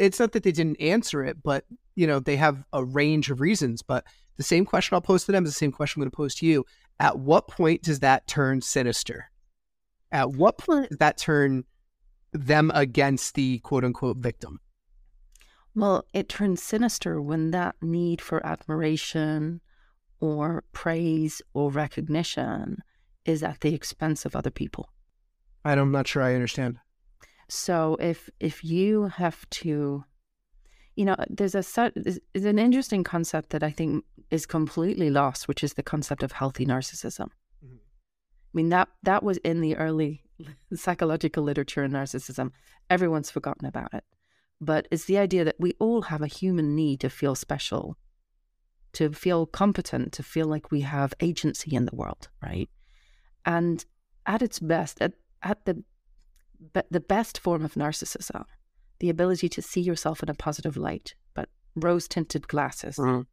[0.00, 3.40] it's not that they didn't answer it, but, you know, they have a range of
[3.40, 3.82] reasons.
[3.82, 4.04] But
[4.38, 6.34] the same question I'll pose to them is the same question I'm going to pose
[6.36, 6.64] to you.
[6.98, 9.30] At what point does that turn sinister?
[10.10, 11.64] At what point does that turn
[12.32, 14.60] them against the quote unquote victim?
[15.74, 19.60] Well, it turns sinister when that need for admiration
[20.18, 22.78] or praise or recognition
[23.24, 24.88] is at the expense of other people.
[25.64, 26.78] I'm not sure I understand.
[27.50, 30.04] So if if you have to,
[30.94, 31.64] you know, there's a
[31.96, 36.32] is an interesting concept that I think is completely lost, which is the concept of
[36.32, 37.30] healthy narcissism.
[37.64, 37.78] Mhm.
[37.78, 40.22] I mean that that was in the early
[40.74, 42.52] psychological literature on narcissism.
[42.88, 44.04] Everyone's forgotten about it,
[44.60, 47.96] but it's the idea that we all have a human need to feel special,
[48.92, 52.70] to feel competent, to feel like we have agency in the world, right?
[53.44, 53.84] And
[54.24, 55.82] at its best, at, at the
[56.72, 58.44] but the best form of narcissism,
[58.98, 63.26] the ability to see yourself in a positive light, but rose tinted glasses, Mhm.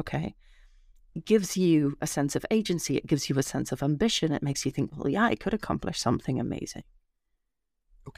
[0.00, 0.34] okay,
[1.24, 2.96] gives you a sense of agency.
[2.96, 4.32] It gives you a sense of ambition.
[4.32, 6.82] It makes you think, well, yeah, I could accomplish something amazing.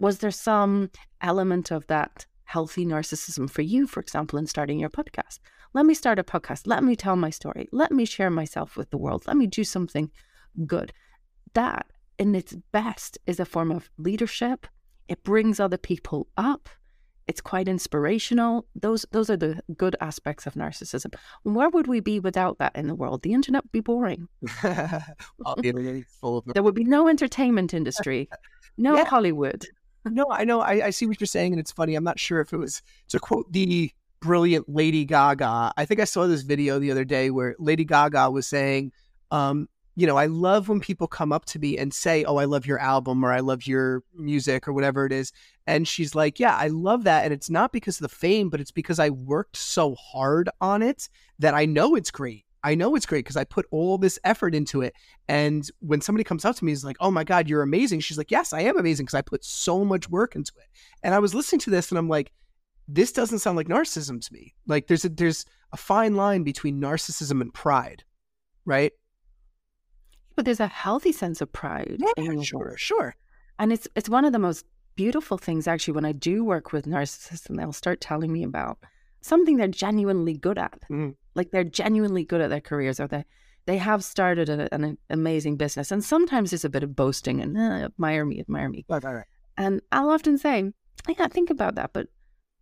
[0.01, 0.91] Was there some
[1.21, 5.39] element of that healthy narcissism for you, for example, in starting your podcast?
[5.75, 6.63] Let me start a podcast.
[6.67, 7.69] Let me tell my story.
[7.73, 9.27] Let me share myself with the world.
[9.27, 10.11] Let me do something
[10.67, 10.93] good.
[11.55, 11.87] That,
[12.19, 14.67] in its best, is a form of leadership.
[15.09, 16.69] It brings other people up.
[17.27, 18.67] It's quite inspirational.
[18.77, 21.13] Those those are the good aspects of narcissism.
[21.43, 23.23] Where would we be without that in the world?
[23.23, 24.29] The internet would be boring.
[24.63, 28.29] Well, the internet is full of There would be no entertainment industry,
[28.77, 29.05] no Yeah.
[29.05, 29.67] Hollywood.
[30.05, 30.61] No, I know.
[30.61, 31.97] I, I see what you're saying, and it's funny.
[31.97, 35.73] I'm not sure if it was to quote the brilliant Lady Gaga.
[35.77, 38.93] I think I saw this video the other day where Lady Gaga was saying,
[39.33, 42.45] um, you know, I love when people come up to me and say, "Oh, I
[42.45, 45.33] love your album" or "I love your music" or whatever it is.
[45.67, 48.61] And she's like, "Yeah, I love that, and it's not because of the fame, but
[48.61, 52.45] it's because I worked so hard on it that I know it's great.
[52.63, 54.93] I know it's great because I put all this effort into it.
[55.29, 58.19] And when somebody comes up to me, is like, "Oh my God, you're amazing," she's
[58.19, 60.67] like, "Yes, I am amazing because I put so much work into it."
[61.03, 62.33] And I was listening to this, and I'm like,
[62.87, 64.55] "This doesn't sound like narcissism to me.
[64.67, 68.05] Like, there's a there's a fine line between narcissism and pride,
[68.67, 68.93] right?"
[70.37, 72.79] But there's a healthy sense of pride in sure, work.
[72.79, 73.17] sure.
[73.59, 76.87] And it's it's one of the most beautiful things actually when I do work with
[76.87, 78.79] narcissists and they'll start telling me about
[79.23, 80.79] something they're genuinely good at.
[80.91, 81.17] Mhm.
[81.35, 83.25] Like they're genuinely good at their careers or they
[83.67, 85.91] they have started a, an amazing business.
[85.91, 88.85] And sometimes it's a bit of boasting and "Eh, admire me, admire me.
[88.89, 89.27] Right, right, right.
[89.57, 90.73] And I'll often say,
[91.09, 92.09] yeah, think about that, but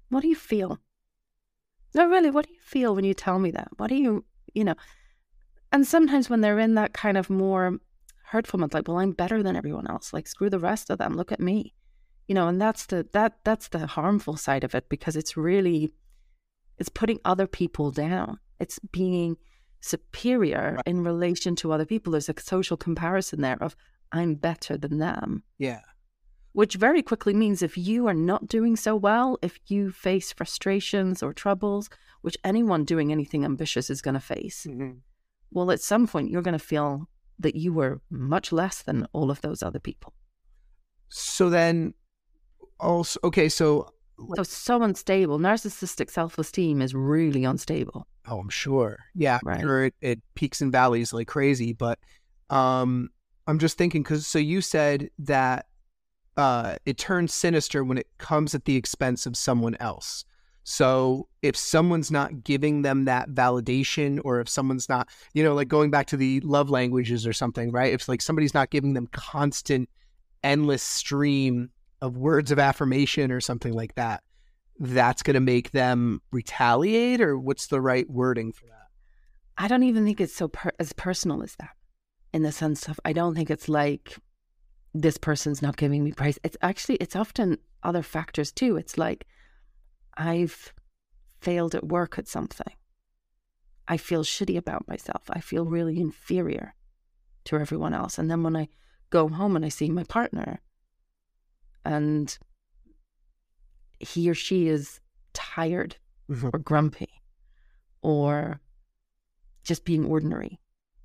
[0.09, 0.79] what do you feel?
[1.95, 3.69] No, really, what do you feel when you tell me that?
[3.77, 4.75] What do you, you know?
[5.75, 7.79] And sometimes when they're in that kind of more
[8.27, 10.13] hurtful mode, like, well, I'm better than everyone else.
[10.13, 11.15] Like, screw the rest of them.
[11.17, 11.75] Look at me.
[12.29, 15.93] You know, and that's the that that's the harmful side of it because it's really
[16.79, 18.39] it's putting other people down.
[18.61, 19.37] It's being
[19.81, 20.87] superior Right.
[20.87, 22.13] in relation to other people.
[22.13, 23.77] There's a social comparison there of
[24.13, 25.83] I'm better than them Yeah.
[26.53, 31.21] which very quickly means if you are not doing so well, if you face frustrations
[31.23, 31.91] or troubles,
[32.23, 35.01] which anyone doing anything ambitious is going to face, Mhm.
[35.55, 39.31] Well, at some point you're going to feel that you were much less than all
[39.31, 40.13] of those other people.
[41.09, 41.95] So then,
[42.81, 43.89] also, okay, so
[44.37, 45.39] So, so unstable.
[45.39, 48.07] Narcissistic self esteem is really unstable.
[48.27, 48.99] Oh, I'm sure.
[49.15, 49.61] Yeah, Right.
[49.61, 51.73] sure it, it peaks and valleys like crazy.
[51.73, 51.99] But
[52.51, 53.11] um,
[53.47, 55.67] I'm just thinking because so you said that
[56.37, 60.25] uh, it turns sinister when it comes at the expense of someone else.
[60.65, 65.69] So if someone's not giving them that validation, or if someone's not, you know, like
[65.69, 67.93] going back to the love languages or something, right?
[67.93, 69.89] If like somebody's not giving them constant,
[70.43, 74.23] endless stream of words of affirmation or something like that,
[74.81, 78.75] that's going to make them retaliate or what's the right wording for that
[79.57, 81.77] I don't even think it's so per- as personal as that
[82.33, 84.19] in the sense of I don't think it's like
[84.93, 86.39] this person's not giving me praise.
[86.45, 88.77] It's actually it's often other factors too.
[88.77, 89.27] It's like
[90.17, 90.73] I've
[91.41, 92.73] failed at work at something.
[93.87, 95.25] I feel shitty about myself.
[95.29, 96.75] I feel really inferior
[97.45, 98.19] to everyone else.
[98.19, 98.69] And then when I
[99.11, 100.61] go home and I see my partner
[101.85, 102.37] and
[104.01, 105.01] he or she is
[105.35, 105.97] tired
[106.31, 106.51] Mhm.
[106.53, 107.23] or grumpy
[108.01, 108.61] or
[109.63, 110.61] just being ordinary,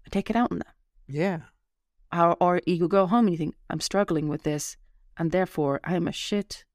[0.06, 0.74] I take it out on them.
[1.08, 1.42] Yeah.
[2.14, 4.78] Or, or you go home and you think, I'm struggling with this,
[5.18, 6.66] and therefore I am a shit.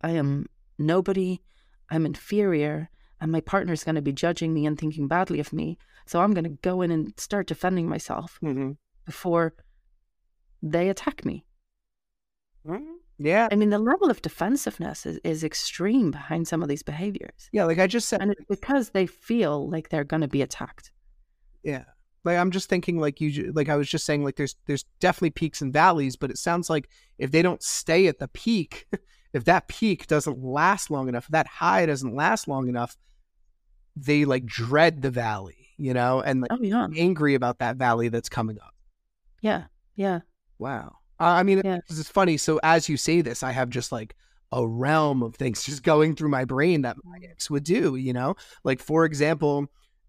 [0.00, 0.46] I am
[0.78, 1.40] nobody.
[1.90, 5.78] I'm inferior, and my partner's going to be judging me and thinking badly of me.
[6.06, 8.72] So I'm going to go in and start defending myself Mm-hmm.
[9.06, 9.54] before
[10.62, 11.44] they attack me.
[13.18, 13.48] Yeah.
[13.52, 17.48] I mean, the level of defensiveness is, is extreme behind some of these behaviors.
[17.52, 17.64] Yeah.
[17.64, 20.90] Like I just said, And it's because they feel like they're going to be attacked.
[21.62, 21.84] Yeah.
[22.24, 25.30] Like I'm just thinking like you like I was just saying like there's there's definitely
[25.30, 28.86] peaks and valleys, but it sounds like if they don't stay at the peak,
[29.34, 32.96] if that peak doesn't last long enough, if that high doesn't last long enough,
[33.96, 36.88] they like dread the valley, you know, and like Oh, yeah.
[36.96, 38.74] angry about that valley that's coming up.
[39.42, 39.64] Yeah.
[39.96, 40.20] Yeah.
[40.58, 40.96] Wow.
[41.20, 41.78] Uh, I mean, Yeah.
[41.88, 42.36] it's funny.
[42.36, 44.16] So as you say this, I have just like
[44.52, 48.12] a realm of things just going through my brain that my ex would do, you
[48.12, 48.36] know?
[48.62, 49.66] Like, for example,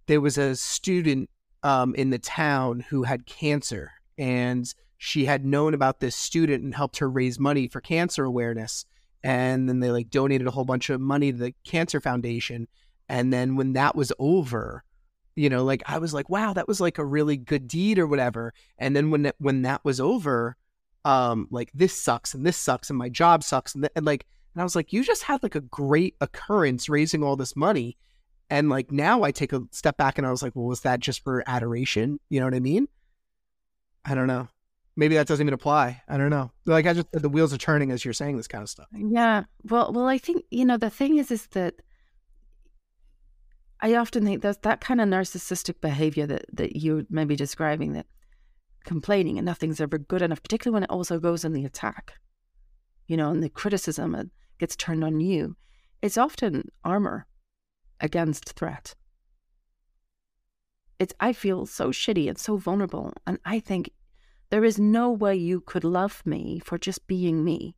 [0.07, 1.29] there was a student
[1.63, 6.75] um, in the town who had cancer, and she had known about this student and
[6.75, 8.85] helped her raise money for cancer awareness.
[9.25, 12.67] And then they like donated a whole bunch of money to the Cancer Foundation.
[13.09, 14.83] And then when that was over,
[15.35, 18.05] you know, like I was like, wow, that was like a really good deed or
[18.05, 18.53] whatever.
[18.77, 20.55] And then when that, when that was over,
[21.05, 24.27] um, like this sucks and this sucks and my job sucks and, th- and like,
[24.53, 27.97] and I was like, you just had like a great occurrence raising all this money.
[28.51, 30.99] And like now I take a step back and I was like, well, was that
[30.99, 32.19] just for adoration?
[32.29, 32.87] You know what I mean?
[34.05, 34.49] I don't know.
[34.97, 36.01] Maybe that doesn't even apply.
[36.07, 36.51] I don't know.
[36.65, 38.87] Like I just the wheels are turning as you're saying this kind of stuff.
[38.93, 39.43] Yeah.
[39.63, 41.75] Well, well, I think you know the thing is, is that
[43.81, 47.93] I often think there's that kind of narcissistic behavior that that you may be describing,
[47.93, 48.05] that
[48.85, 52.13] complaining and nothing's ever good enough, particularly when it also goes in the attack,
[53.07, 55.57] you know, and the criticism and gets turned on you.
[56.01, 57.27] It's often armor
[57.99, 58.95] against threat.
[60.99, 63.89] It's I feel so shitty and so vulnerable, and I think
[64.49, 67.75] there is no way you could love me for just being me.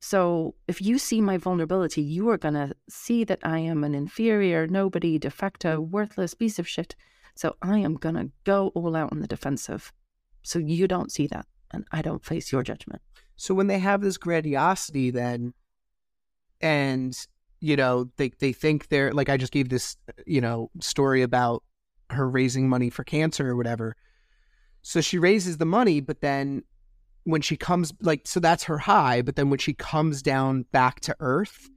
[0.00, 3.94] So if you see my vulnerability, you are going to see that I am an
[3.94, 6.96] inferior, nobody, de facto, worthless piece of shit.
[7.36, 9.92] So I am going to go all out on the defensive.
[10.42, 13.02] So you don't see that and I don't face your judgment.
[13.36, 15.54] So when they have this grandiosity, then,
[16.60, 17.16] and
[17.60, 21.62] you know, they they think they're like I just gave this you know story about
[22.10, 23.96] her raising money for cancer or whatever.
[24.82, 26.62] So she raises the money, but then
[27.24, 31.00] when she comes like so that's her high, but then when she comes down back
[31.00, 31.70] to earth,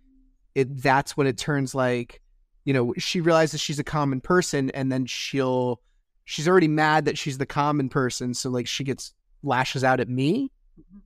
[0.55, 2.21] it that's when it turns like
[2.63, 5.81] you know she realizes she's a common person, and then she'll
[6.23, 9.13] she's already mad that she's the common person, so like she gets
[9.43, 10.51] lashes out at me.
[10.79, 10.99] Mm-hmm.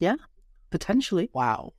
[0.00, 0.16] Yeah,
[0.70, 1.30] potentially.
[1.32, 1.72] Wow.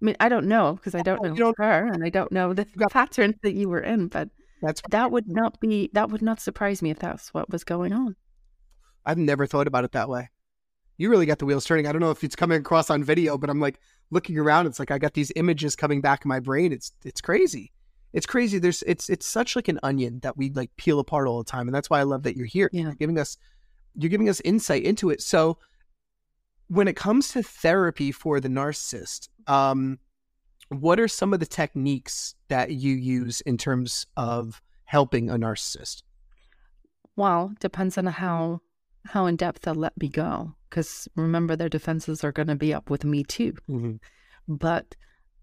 [0.00, 2.54] I mean, I don't know because I don't know don't- her and I don't know
[2.54, 4.30] the got- pattern that you were in, but
[4.62, 7.92] That's that would not be, that would not surprise me if that's what was going
[7.92, 8.16] on.
[9.06, 10.28] I've never thought about it that way.
[10.98, 11.86] You really got the wheels turning.
[11.86, 13.78] I don't know if it's coming across on video, but I'm like
[14.10, 14.66] looking around.
[14.66, 16.72] It's like I got these images coming back in my brain.
[16.72, 17.72] It's it's crazy.
[18.12, 18.58] It's crazy.
[18.58, 21.68] There's it's it's such like an onion that we like peel apart all the time,
[21.68, 22.70] and that's why I love that you're here.
[22.72, 22.82] Yeah.
[22.82, 23.36] You're giving us
[23.94, 25.22] you're giving us insight into it.
[25.22, 25.58] So
[26.68, 29.98] when it comes to therapy for the narcissist, um,
[30.68, 36.02] what are some of the techniques that you use in terms of helping a narcissist?
[37.14, 38.60] Well, depends on how
[39.08, 40.54] how in depth they'll let me go.
[40.68, 43.54] Because remember, their defenses are going to be up with me too.
[43.68, 43.96] Mm-hmm.
[44.48, 44.94] But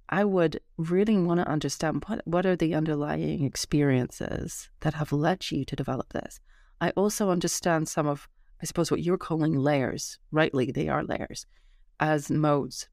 [0.10, 5.50] I would really want to understand what what are the underlying experiences that have led
[5.50, 6.40] you to develop this.
[6.82, 8.28] I also understand some of,
[8.62, 10.20] I suppose, what you're calling layers.
[10.32, 11.46] Rightly, they are layers,
[12.00, 12.90] as modes,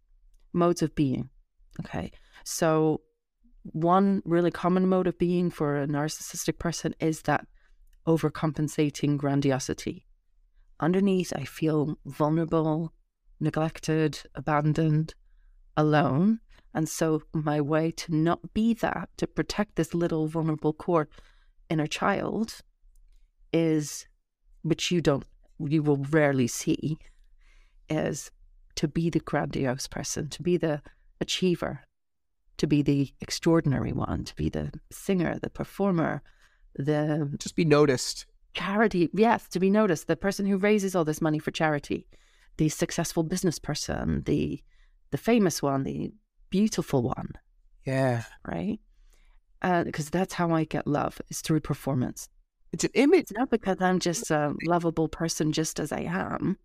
[0.53, 1.31] modes of being.
[1.81, 2.12] Okay,
[2.45, 3.01] so
[3.62, 7.47] one really common mode of being for a narcissistic person is that
[8.07, 10.07] overcompensating grandiosity.
[10.81, 12.93] Underneath, I feel vulnerable,
[13.39, 15.14] neglected, abandoned,
[15.76, 16.41] alone.
[16.72, 21.09] And so, my way to not be that, to protect this little vulnerable core
[21.68, 22.61] inner child,
[23.53, 24.07] is,
[24.62, 25.24] which you don't,
[25.59, 26.99] you will rarely see,
[27.89, 28.31] is
[28.76, 30.81] to be the grandiose person, to be the
[31.20, 31.81] achiever,
[32.57, 36.22] to be the extraordinary one, to be the singer, the performer,
[36.74, 38.26] the Just be noticed.
[38.55, 42.07] Charity, yes, to be noticed, the person who raises all this money for charity,
[42.57, 44.61] the successful business person, the
[45.11, 46.12] the famous one, the
[46.51, 47.32] beautiful one,
[47.84, 48.22] Yeah.
[48.46, 48.78] right?
[49.61, 52.28] Uh, because that's how I get love is through performance.
[52.72, 53.22] It's an image.
[53.22, 56.57] It's not because I'm just a lovable person, just as I am.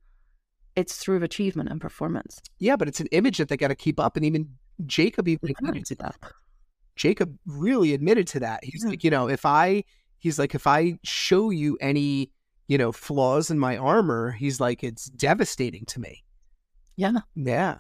[0.76, 2.40] It's through achievement and performance.
[2.60, 4.16] Yeah, but it's an image that they got to keep up.
[4.16, 4.50] And even
[4.86, 6.16] Jacob even admitted to that.
[6.96, 8.64] Jacob really admitted to that.
[8.64, 8.92] He's Yeah.
[8.92, 9.84] like, you know, if I,
[10.20, 12.32] he's like, if I show you any,
[12.68, 16.24] you know, flaws in my armor, he's like, it's devastating to me.
[16.96, 17.20] Yeah.
[17.36, 17.80] Yeah.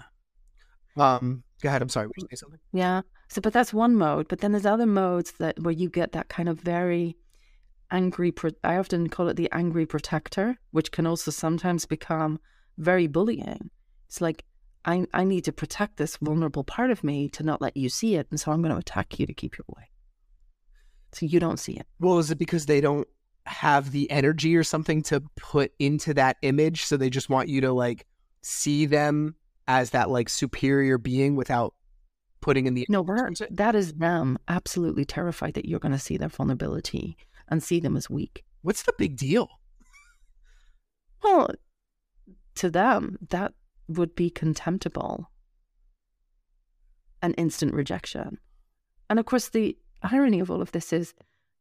[0.97, 1.81] Um, go ahead.
[1.81, 2.07] I'm sorry.
[2.07, 2.59] Were you something?
[2.73, 3.01] Yeah.
[3.29, 4.27] So, but that's one mode.
[4.27, 7.17] But then there's other modes that where you get that kind of very
[7.91, 8.31] angry.
[8.31, 12.39] Pro- I often call it the angry protector, which can also sometimes become
[12.77, 13.69] very bullying.
[14.07, 14.45] It's like
[14.85, 18.15] I I need to protect this vulnerable part of me to not let you see
[18.15, 19.89] it, and so I'm going to attack you to keep you away,
[21.15, 21.87] so you don't see it.
[21.99, 23.07] Well, is it because they don't
[23.45, 26.83] have the energy or something to put into that image?
[26.83, 28.05] So they just want you to like
[28.41, 29.35] see them
[29.67, 31.73] as that like superior being without
[32.41, 36.17] putting in the No, we're, that is them absolutely terrified that you're going to see
[36.17, 38.43] their vulnerability and see them as weak.
[38.61, 39.49] What's the big deal?
[41.23, 41.49] Well,
[42.55, 43.53] to them, that
[43.87, 45.29] would be contemptible
[47.21, 48.37] an instant rejection.
[49.09, 51.13] And of course, the irony of all of this is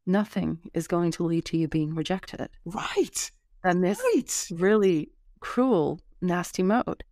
[0.06, 2.48] nothing is going to lead to you being rejected.
[2.64, 3.30] Right.
[3.62, 4.48] And this Right.
[4.60, 5.10] really
[5.40, 7.04] cruel, nasty mode.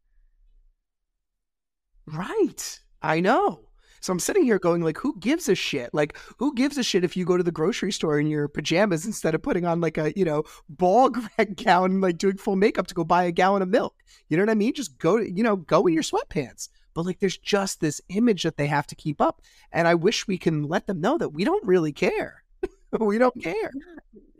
[2.06, 2.80] Right.
[3.00, 3.68] I know.
[4.00, 5.94] So I'm sitting here going like, who gives a shit?
[5.94, 9.06] Like, who gives a shit if you go to the grocery store in your pajamas
[9.06, 11.08] instead of putting on like a, you know, ball
[11.64, 13.94] gown, like doing full makeup to go buy a gallon of milk?
[14.28, 14.74] You know what I mean?
[14.74, 16.68] Just go, you know, go in your sweatpants.
[16.94, 19.40] But like, there's just this image that they have to keep up.
[19.72, 22.42] And I wish we can let them know that we don't really care.
[23.00, 23.70] we don't care.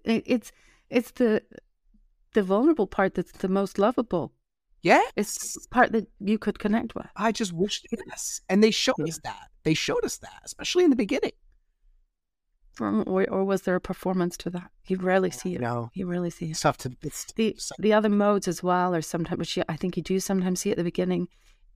[0.05, 0.53] It's
[0.91, 1.43] it's the
[2.35, 4.33] the vulnerable part that's the most lovable.
[4.83, 5.03] Yeah.
[5.17, 7.07] It's part that you could connect with.
[7.17, 8.41] I just wish, yes.
[8.49, 9.49] And they showed us that.
[9.63, 11.33] They showed us that, especially in the beginning.
[12.81, 14.71] Or, or, was there a performance to that?
[14.87, 15.61] You rarely see it.
[15.61, 16.53] No, You rarely see it.
[16.53, 19.65] it's tough to, it's, The So- the other modes as well or sometimes, which you-
[19.69, 21.29] I think you do sometimes see at the beginning,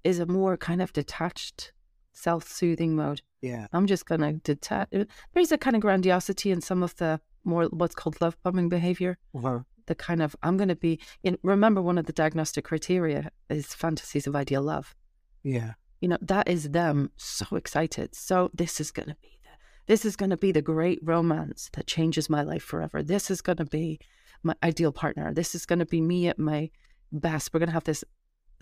[0.07, 1.73] is a more kind of detached,
[2.13, 3.21] self-soothing mode.
[3.43, 3.67] yeah.
[3.73, 4.89] I'm just gonna detach.
[5.33, 9.19] There's a kind of grandiosity in some of the more what's called love bombing behavior.
[9.35, 9.61] Uh-huh.
[9.87, 11.01] The kind of I'm gonna be.
[11.23, 14.95] In, remember, one of the diagnostic criteria is fantasies of ideal love.
[15.43, 15.73] Yeah.
[16.01, 18.15] You know that is them so excited.
[18.15, 19.55] So this is gonna be the
[19.87, 23.03] this is gonna be the great romance that changes my life forever.
[23.03, 23.99] This is gonna be
[24.43, 25.33] my ideal partner.
[25.35, 26.71] This is gonna be me at my
[27.13, 27.53] best.
[27.53, 28.05] We're gonna have this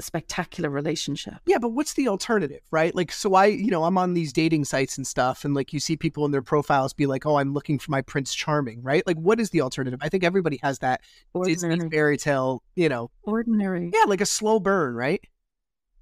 [0.00, 1.34] spectacular relationship.
[1.46, 2.94] Yeah, but what's the alternative, right?
[2.94, 5.80] Like, so I, you know, I'm on these dating sites and stuff, and like you
[5.80, 9.06] see people in their profiles be like, "Oh, I'm looking for my Prince Charming," right?
[9.06, 10.00] Like, what is the alternative?
[10.02, 11.00] I think everybody has that
[11.44, 13.90] Disney fairy tale, you know, Ordinary.
[13.94, 15.20] yeah, like a slow burn, right?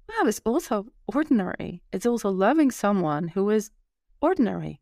[0.09, 1.81] Yeah, it's also ordinary.
[1.91, 3.71] It's also loving someone who is
[4.21, 4.81] ordinary,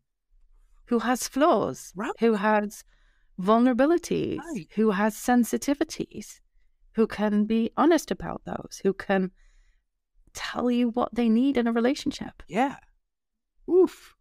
[0.86, 2.10] who has flaws, Right.
[2.18, 2.84] who has
[3.40, 4.68] vulnerabilities, Right.
[4.74, 6.40] who has sensitivities,
[6.94, 9.30] who can be honest about those, who can
[10.34, 12.42] tell you what they need in a relationship.
[12.48, 12.76] Yeah.
[13.70, 14.14] Oof.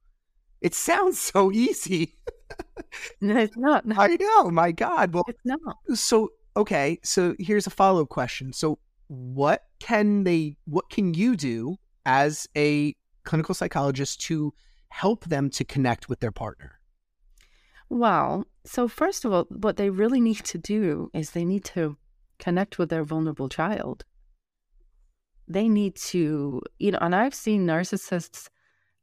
[0.62, 2.16] It sounds so easy.
[3.22, 3.86] No, it's not.
[3.86, 4.52] No, I know.
[4.52, 5.14] My God.
[5.14, 5.78] Well, it's not.
[5.94, 7.00] so okay.
[7.04, 8.52] So here's a follow up question.
[8.52, 10.58] So what can they?
[10.66, 12.94] What can you do as a
[13.24, 14.54] clinical psychologist to
[14.90, 16.80] help them to connect with their partner?
[17.88, 21.98] Well, so first of all, what they really need to do is they need to
[22.42, 24.04] connect with their vulnerable child.
[25.48, 28.50] They need to, you know, and I've seen narcissists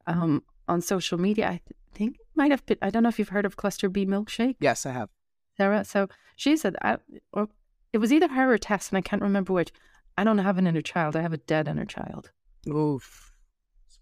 [0.06, 1.46] um, on social media.
[1.46, 1.62] I th-
[1.94, 4.56] think it might have been, I don't know if you've heard of Cluster B Milkshake,
[4.60, 5.08] Yes, I have.
[5.56, 5.84] Sarah.
[5.84, 6.98] So she said, I,
[7.32, 7.48] or
[7.92, 9.72] it was either her or Tess, and I can't remember which.
[10.16, 11.14] I don't have an inner child.
[11.14, 12.32] I have a dead inner child.
[12.68, 13.32] Oof.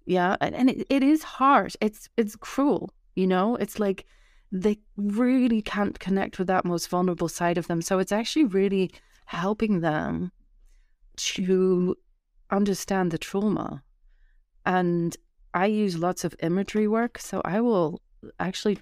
[0.07, 1.77] Yeah, and, and it, it is harsh.
[1.81, 3.57] It's it's cruel, you know.
[3.57, 4.07] It's like
[4.53, 7.83] they really can't connect with that most vulnerable side of them.
[7.83, 8.93] So it's actually really
[9.27, 10.33] helping them
[11.17, 11.97] to
[12.51, 13.83] understand the trauma.
[14.65, 15.17] And
[15.55, 18.03] I use lots of imagery work, so I will
[18.39, 18.79] actually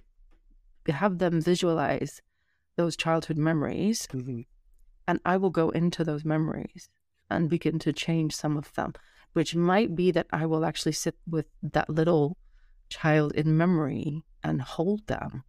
[0.88, 2.20] have them visualize
[2.76, 4.46] those childhood memories Mhm.
[5.06, 6.88] and I will go into those memories
[7.30, 8.92] and begin to change some of them,
[9.32, 12.36] which might be that I will actually sit with that little
[12.88, 15.44] child in memory and hold them.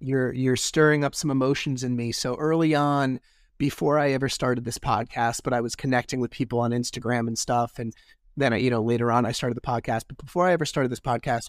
[0.00, 2.10] You're you're stirring up some emotions in me.
[2.12, 3.20] So early on,
[3.62, 7.38] before I ever started this podcast, but I was connecting with people on Instagram and
[7.38, 7.94] stuff, and
[8.36, 10.02] then I, you know later on I started the podcast.
[10.08, 11.48] But before I ever started this podcast,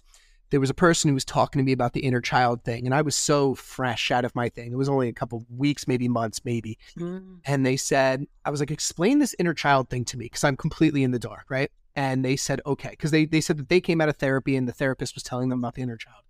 [0.52, 2.94] there was a person who was talking to me about the inner child thing, and
[2.94, 4.72] I was so fresh out of my thing.
[4.72, 6.78] It was only a couple weeks, maybe months, maybe.
[7.00, 7.40] Mm.
[7.48, 10.56] And they said, I was like, explain this inner child thing to me because I'm
[10.56, 11.72] completely in the dark, right?
[11.96, 14.68] And they said, okay, because they they said that they came out of therapy and
[14.68, 16.22] the therapist was telling them about the inner child.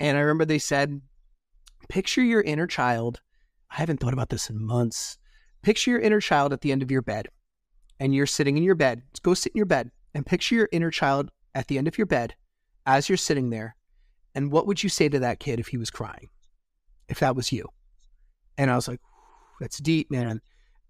[0.00, 1.00] And I remember they said,
[1.88, 3.20] picture your inner child.
[3.70, 5.18] I haven't thought about this in months.
[5.62, 7.28] Picture your inner child at the end of your bed,
[7.98, 9.02] and you're sitting in your bed.
[9.22, 12.06] Go sit in your bed and picture your inner child at the end of your
[12.06, 12.34] bed
[12.86, 13.76] as you're sitting there,
[14.34, 16.28] and what would you say to that kid if he was crying?
[17.08, 17.68] If that was you?
[18.56, 19.00] And I was like,
[19.60, 20.40] that's deep, man.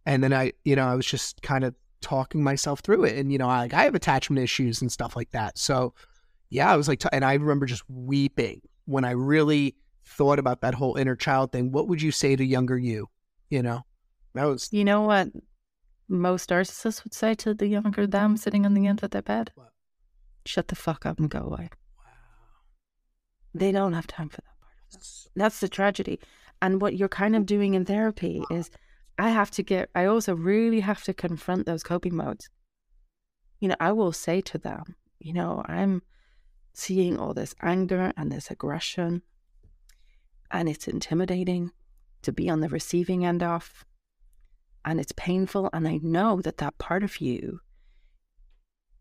[0.07, 3.17] And then I, you know, I was just kind of talking myself through it.
[3.17, 5.59] And, you know, I, like I have attachment issues and stuff like that.
[5.59, 5.95] So,
[6.49, 10.61] yeah, I was like, t- and I remember just weeping when I really thought about
[10.63, 11.73] that whole inner child thing.
[11.73, 13.09] What would you say to younger you?
[13.51, 13.85] You know,
[14.35, 15.29] that was, You know what
[16.09, 19.53] most narcissists would say to the younger them sitting on the end of their bed?
[19.55, 19.73] What?
[20.45, 21.71] Shut the fuck up and go away.
[23.55, 25.31] They don't have time for that part of.
[25.37, 26.21] That's the tragedy.
[26.63, 28.71] And what you're kind of doing in therapy is
[29.19, 32.49] I have to get, I also really have to confront those coping modes.
[33.61, 36.03] You know, I will say to them, you know, I'm
[36.73, 39.23] seeing all this anger and this aggression,
[40.51, 41.73] and it's intimidating
[42.23, 43.85] to be on the receiving end of,
[44.85, 45.71] and it's painful.
[45.73, 47.61] And I know that that part of you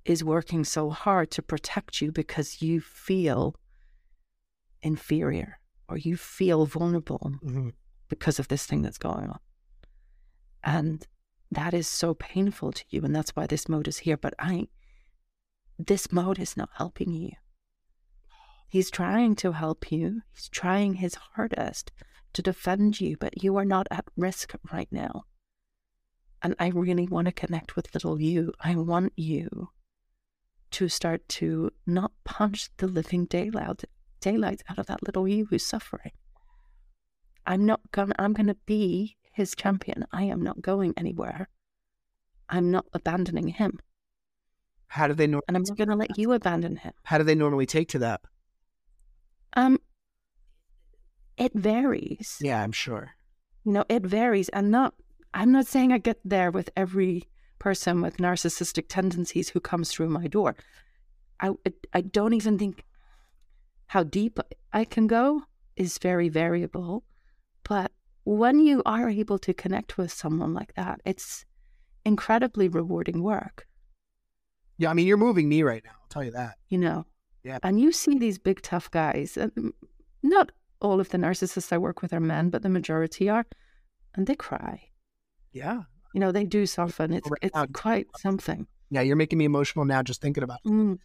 [0.05, 3.55] is working so hard to protect you because you feel
[4.82, 7.73] inferior or you feel vulnerable Mhm.
[8.07, 9.39] because of this thing that's going on.
[10.63, 11.05] And
[11.51, 13.03] that is so painful to you.
[13.03, 14.17] And that's why this mode is here.
[14.17, 14.67] But I,
[15.77, 17.32] this mode is not helping you.
[18.67, 21.91] He's trying to help you, he's trying his hardest
[22.34, 25.25] to defend you, but you are not at risk right now.
[26.41, 28.53] And I really want to connect with little you.
[28.61, 29.69] I want you
[30.71, 33.83] to start to not punch the living daylight
[34.21, 36.11] daylight out of that little you who's suffering.
[37.45, 40.05] I'm not gonna I'm gonna be his champion.
[40.11, 41.49] I am not going anywhere.
[42.49, 43.79] I'm not abandoning him.
[44.87, 46.93] how do they, nor- And I'm not gonna let you abandon him.
[47.03, 48.21] how do they normally take to that?
[49.53, 49.79] Um
[51.37, 52.37] it varies.
[52.41, 53.11] Yeah, I'm sure.
[53.63, 54.49] You know, it varies.
[54.49, 54.93] And not
[55.34, 60.09] I'm not saying I get there with every person with narcissistic tendencies who comes through
[60.09, 60.55] my door.
[61.39, 61.51] I
[61.93, 62.84] I don't even think
[63.88, 64.39] how deep
[64.73, 65.43] I can go
[65.75, 67.03] is very variable.
[67.63, 67.91] But
[68.23, 71.45] when you are able to connect with someone like that, it's
[72.05, 73.67] incredibly rewarding work,
[74.77, 75.91] Yeah, I mean, you're moving me right now.
[76.01, 76.55] I'll tell you that.
[76.69, 77.05] you know.
[77.43, 77.59] Yeah.
[77.63, 79.73] And you see these big tough guys, and
[80.21, 80.51] not
[80.82, 83.45] all of the narcissists I work with are men, but the majority are,
[84.13, 84.88] and they cry.
[85.51, 85.81] Yeah.
[86.13, 87.13] You know, they do soften.
[87.13, 88.67] It's it's quite something.
[88.89, 90.69] Yeah, you're making me emotional now just thinking about it.
[90.69, 90.97] Mm.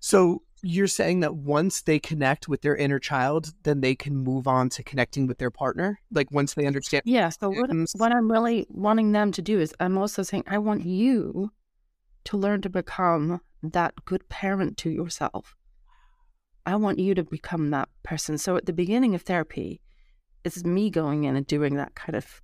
[0.00, 4.48] So you're saying that once they connect with their inner child, then they can move
[4.48, 6.00] on to connecting with their partner?
[6.10, 7.02] Like once they understand.
[7.04, 7.28] Yeah.
[7.28, 10.84] So what, what I'm really wanting them to do is I'm also saying I want
[10.84, 11.52] you
[12.24, 15.54] to learn to become that good parent to yourself.
[16.66, 18.38] I want you to become that person.
[18.38, 19.80] So at the beginning of therapy,
[20.44, 22.42] it's me going in and doing that kind of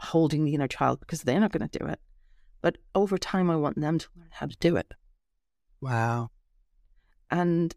[0.00, 2.00] holding the inner child because they're not going to do it.
[2.60, 4.92] But over time, I want them to learn how to do it.
[5.80, 6.30] Wow.
[7.30, 7.74] And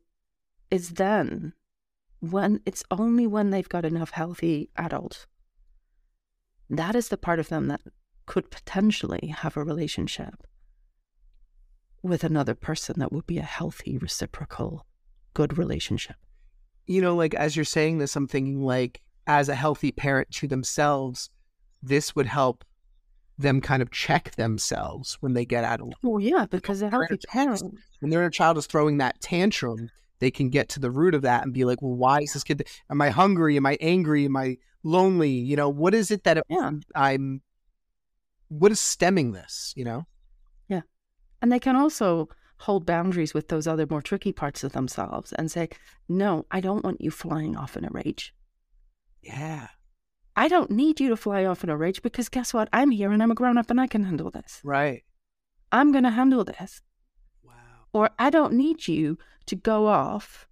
[0.69, 1.53] it's then
[2.19, 5.27] when it's only when they've got enough healthy adults
[6.71, 7.81] that is the part of them that
[8.25, 10.47] could potentially have a relationship
[12.01, 14.85] with another person that would be a healthy, reciprocal,
[15.33, 16.15] good relationship.
[16.87, 20.47] You know, like as you're saying this, I'm thinking like as a healthy parent to
[20.47, 21.29] themselves,
[21.81, 22.63] this would help
[23.37, 27.17] them kind of check themselves when they get out of Well, yeah, because a healthy
[27.27, 27.61] parent,
[27.99, 31.43] when their child is throwing that tantrum, they can get to the root of that
[31.43, 32.67] and be like, well, why is this kid?
[32.89, 33.57] Am I hungry?
[33.57, 34.25] Am I angry?
[34.25, 35.31] Am I lonely?
[35.31, 37.41] You know, what is it that yeah, I'm?
[38.49, 39.73] What is stemming this?
[39.75, 40.05] You know?
[40.67, 40.81] Yeah.
[41.41, 45.49] And they can also hold boundaries with those other more tricky parts of themselves and
[45.49, 45.69] say,
[46.07, 48.35] "No, I don't want you flying off in a rage.
[49.23, 49.67] Yeah.
[50.35, 52.69] I don't need you to fly off in a rage because guess what?
[52.71, 54.61] I'm here and I'm a grown up and I can handle this.
[54.63, 55.03] Right.
[55.71, 56.81] I'm going to handle this."
[57.43, 57.53] Wow.
[57.93, 59.17] Or I don't need you
[59.47, 60.47] to go off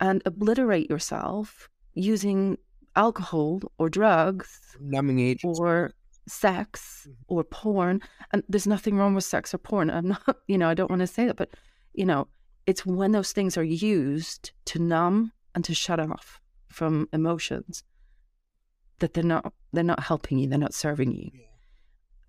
[0.00, 2.56] and obliterate yourself using
[2.96, 5.58] alcohol or drugs Numbing agents.
[5.60, 5.92] or
[6.28, 7.14] sex Mhm.
[7.28, 8.00] or porn.
[8.32, 9.90] And there's nothing wrong with sex or porn.
[9.90, 11.50] I'm not, you know, I don't want to say that, but,
[11.94, 12.28] you know,
[12.66, 17.82] it's when those things are used to numb and to shut off from emotions
[19.02, 21.46] that they're not they're not helping you they're not serving you Yeah.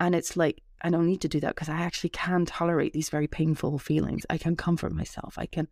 [0.02, 3.10] and it's like i don't need to do that because i actually can tolerate these
[3.10, 5.68] very painful feelings i can comfort myself i can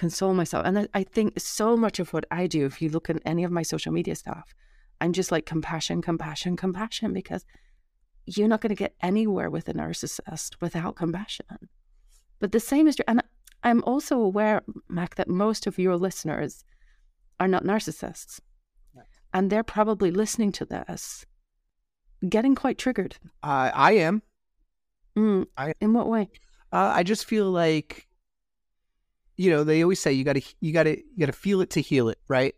[0.00, 0.64] console myself.
[0.66, 3.44] And I, I think so much of what I do, if you look at any
[3.44, 4.54] of my social media stuff,
[5.00, 7.44] I'm just like compassion, compassion, compassion, because
[8.26, 11.46] you're not going to get anywhere with a narcissist without compassion.
[12.38, 13.04] But the same is true.
[13.08, 13.22] And
[13.62, 16.64] I'm also aware, Mac, that most of your listeners
[17.38, 18.40] are not narcissists.
[19.32, 21.24] And they're probably listening to this,
[22.28, 23.16] getting quite triggered.
[23.42, 24.22] Uh, I am.
[25.16, 26.28] Mm, I- in what way?
[26.72, 28.06] Uh, I just feel like,
[29.36, 31.60] you know, they always say you got to you got to you got to feel
[31.60, 32.54] it to heal it, right?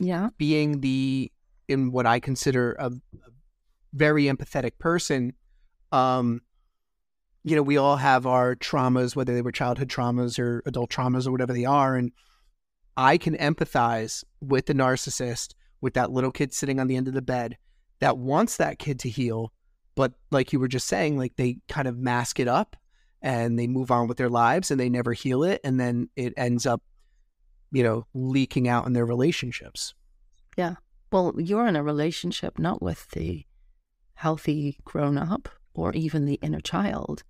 [0.00, 0.30] Yeah.
[0.38, 1.30] Being the
[1.68, 3.30] in what I consider a, a
[3.92, 5.34] very empathetic person,
[5.92, 6.40] um,
[7.44, 11.26] you know, we all have our traumas, whether they were childhood traumas or adult traumas
[11.26, 12.12] or whatever they are, and
[12.96, 17.14] I can empathize with the narcissist, with that little kid sitting on the end of
[17.14, 17.56] the bed
[18.00, 19.52] that wants that kid to heal,
[19.94, 22.76] but like you were just saying, like they kind of mask it up
[23.22, 26.32] and they move on with their lives and they never heal it and then it
[26.36, 26.82] ends up
[27.72, 29.94] you know leaking out in their relationships
[30.56, 30.74] Yeah.
[31.10, 33.46] Well, you're in a relationship not with the
[34.14, 37.22] healthy grown up or even the inner child.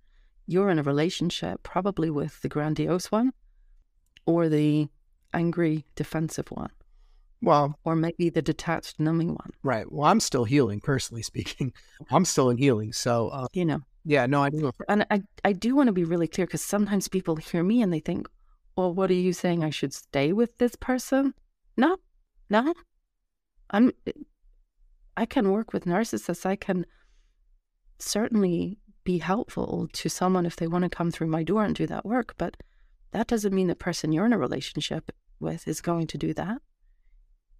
[0.47, 3.31] You're in a relationship probably with the grandiose one
[4.25, 4.89] or the
[5.33, 6.71] angry defensive one
[7.41, 9.51] well or maybe the detached numbing one.
[9.63, 11.71] right well i'm still healing personally speaking
[12.11, 15.53] i'm still in healing so uh, You know, yeah no i do and I, I
[15.53, 18.27] do want to be really clear because sometimes people hear me and they think,
[18.79, 19.61] well, what are you saying?
[19.61, 21.33] I should stay with this person?
[21.75, 21.97] No,
[22.49, 22.73] no.
[23.71, 23.91] I'm,
[25.17, 26.45] I can work with narcissists.
[26.45, 26.85] I can
[27.97, 31.87] certainly be helpful to someone if they want to come through my door and do
[31.87, 32.35] that work.
[32.37, 32.55] But
[33.11, 35.11] that doesn't mean the person you're in a relationship
[35.41, 36.61] with is going to do that.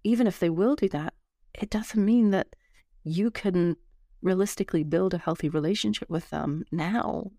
[0.02, 1.14] Even if they will do that,
[1.54, 2.56] it doesn't mean that
[3.02, 3.76] you can
[4.22, 7.32] realistically build a healthy relationship with them now.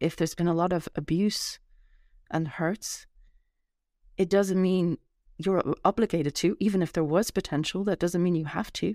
[0.00, 1.58] If there's been a lot of abuse
[2.30, 3.06] and hurts
[4.16, 4.98] it doesn't mean
[5.38, 8.94] you're obligated to even if there was potential that doesn't mean you have to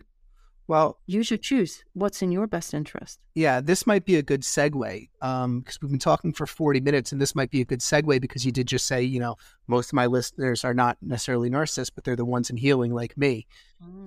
[0.70, 4.44] well you should choose what's in your best interest yeah this might be a good
[4.44, 7.82] segue um because we've been talking for 40 minutes and this might be a good
[7.82, 9.36] segue because you did just say you know
[9.68, 13.18] most of my listeners are not necessarily narcissists but they're the ones in healing like
[13.18, 13.46] me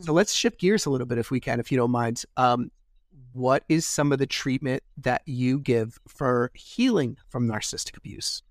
[0.01, 2.25] So let's shift gears a little bit if we can, if you don't mind.
[2.37, 2.71] Um,
[3.33, 8.43] what is some of the treatment that you give for healing from narcissistic abuse?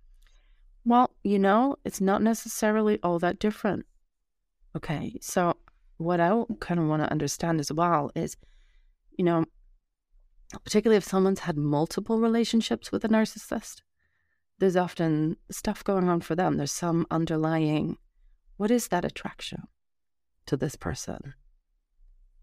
[0.84, 3.86] Well, you know, it's not necessarily all that different.
[4.76, 5.18] Okay.
[5.22, 5.56] So,
[6.02, 8.36] what I kind of want to understand as well is,
[9.18, 9.46] you know,
[10.64, 13.82] particularly if someone's had multiple relationships with a narcissist,
[14.60, 16.58] there's often stuff going on for them.
[16.58, 17.98] There's some underlying,
[18.58, 19.64] what is that attraction
[20.46, 21.34] to this person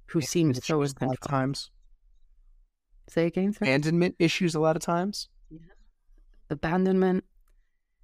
[0.06, 1.16] who seems so in lot of control?
[1.28, 1.70] times.
[3.08, 3.64] Say again, sir?
[3.64, 5.28] Abandonment issues a lot of times.
[5.50, 5.58] Yeah.
[6.50, 7.24] Abandonment.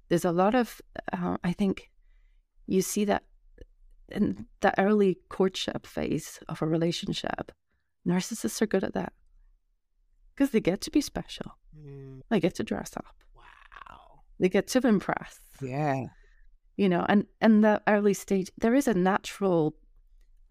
[0.09, 0.81] There's a lot of,
[1.11, 1.89] uh, I think,
[2.67, 3.23] you see that
[4.09, 7.51] in the early courtship phase of a relationship.
[8.07, 9.13] Narcissists are good at that
[10.33, 11.57] because they get to be special.
[11.77, 12.21] Mm.
[12.29, 13.15] They get to dress up.
[13.35, 14.21] Wow.
[14.39, 15.39] They get to impress.
[15.61, 16.05] Yeah.
[16.77, 19.75] You know, and and the early stage, there is a natural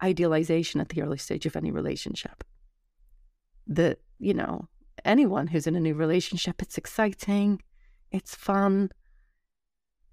[0.03, 2.43] idealization at the early stage of any relationship.
[3.67, 4.67] That you know,
[5.03, 7.61] anyone who's in a new relationship, it's exciting,
[8.11, 8.89] it's fun.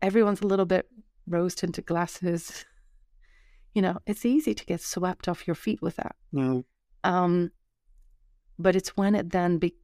[0.02, 0.86] Everyone's a little bit
[1.26, 2.64] rose tinted glasses.
[3.74, 6.14] You know, it's easy to get swept off your feet with that.
[6.34, 6.64] Mm.
[7.04, 7.50] Um,
[8.58, 9.74] but it's when it then be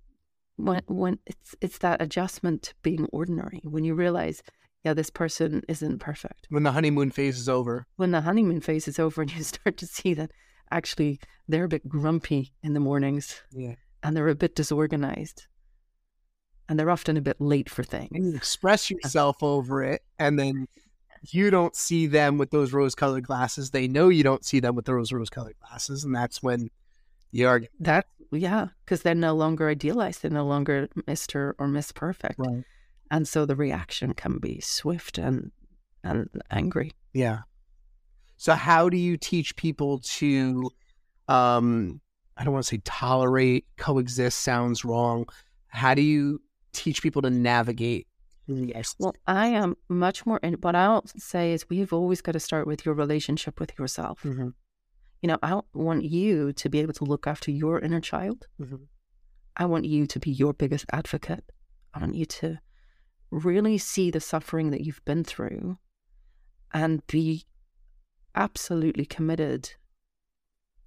[0.57, 4.43] when when it's it's that adjustment to being ordinary when you realize,
[4.85, 6.47] yeah, this person isn't perfect.
[6.51, 7.87] When the honeymoon phase is over.
[7.97, 10.31] When the honeymoon phase is over and you start to see that
[10.71, 11.19] actually
[11.49, 13.77] they're a bit grumpy in the mornings Yeah.
[14.03, 15.47] and they're a bit disorganized
[16.69, 18.11] and they're often a bit late for things.
[18.13, 20.69] You express yourself over it, and then
[21.23, 23.71] you don't see them with those rose colored glasses.
[23.71, 26.71] They know you don't see them with those rose colored glasses, and that's when
[27.33, 27.75] the argument.
[27.81, 30.23] That yeah, because they're no longer idealized.
[30.23, 32.65] They're no longer Mister or Miss Perfect, Right.
[33.11, 35.53] and so the reaction can be swift and
[36.05, 36.93] and angry.
[37.13, 37.41] Yeah.
[38.37, 40.71] So how do you teach people to
[41.29, 42.01] um
[42.37, 45.27] I don't want to say tolerate, coexist sounds wrong.
[45.69, 46.41] How do you
[46.73, 48.07] teach people to navigate?
[48.49, 48.95] Yes.
[48.99, 50.39] Well, I am much more.
[50.43, 54.23] In, what I'll say is, we've always got to start with your relationship with yourself.
[54.23, 54.55] Mhm.
[55.23, 58.47] You know, I want you to be able to look after your inner child.
[58.59, 58.87] Mhm.
[59.57, 61.45] I want you to be your biggest advocate.
[61.93, 62.59] I want you to
[63.31, 65.79] really see the suffering that you've been through
[66.73, 67.45] and be
[68.35, 69.75] absolutely committed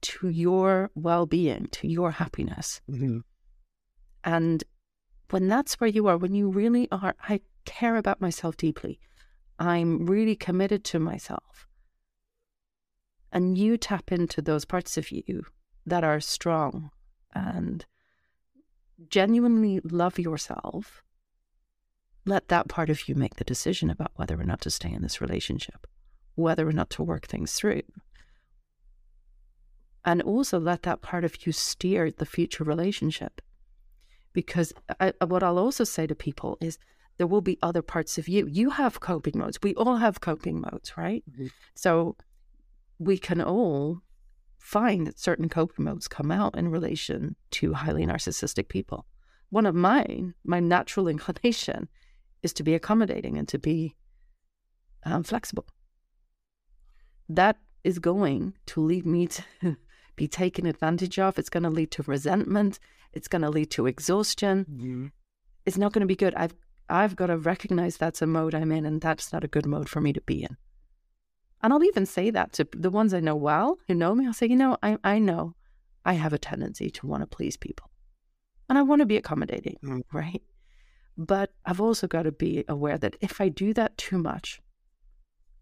[0.02, 2.82] to your well being, to your happiness.
[2.90, 3.24] Mhm.
[4.24, 4.64] And
[5.30, 9.00] when that's where you are, when you really are, I care about myself deeply.
[9.60, 11.68] I'm really committed to myself.
[13.32, 15.46] And you tap into those parts of you
[15.86, 16.92] that are strong
[17.34, 17.86] and
[19.10, 21.02] genuinely love yourself.
[22.26, 25.02] Let that part of you make the decision about whether or not to stay in
[25.02, 25.88] this relationship,
[26.36, 27.82] whether or not to work things through.
[30.04, 33.42] And also let that part of you steer the future relationship.
[34.34, 36.78] Because I, what I'll also say to people is
[37.18, 38.48] there will be other parts of you.
[38.48, 39.60] You have coping modes.
[39.62, 41.24] We all have coping modes, right?
[41.32, 41.48] Mm-hmm.
[41.76, 42.16] So
[43.00, 44.02] we can all
[44.60, 49.06] find that certain coping modes come out in relation to highly narcissistic people.
[49.50, 51.90] One of mine, my natural inclination,
[52.44, 53.96] is to be accommodating and to be
[55.04, 55.66] um, flexible.
[57.28, 59.44] That is going to lead me to
[60.16, 61.40] be taken advantage of.
[61.40, 62.80] It's going to lead to resentment.
[63.14, 64.66] It's going to lead to exhaustion.
[64.70, 65.08] Mm-hmm.
[65.66, 66.34] It's not going to be good.
[66.36, 66.56] I've
[66.92, 69.90] I've got to recognize that's a mode I'm in, and that's not a good mode
[69.90, 70.58] for me to be in.
[71.64, 74.28] And I'll even say that to the ones I know well, who know me.
[74.28, 75.56] I'll say, you know, I, I know
[76.04, 77.90] I have a tendency to want to please people.
[78.68, 80.02] And I want to be accommodating, mm.
[80.12, 80.42] right?
[81.18, 84.62] But I've also got to be aware that if I do that too much,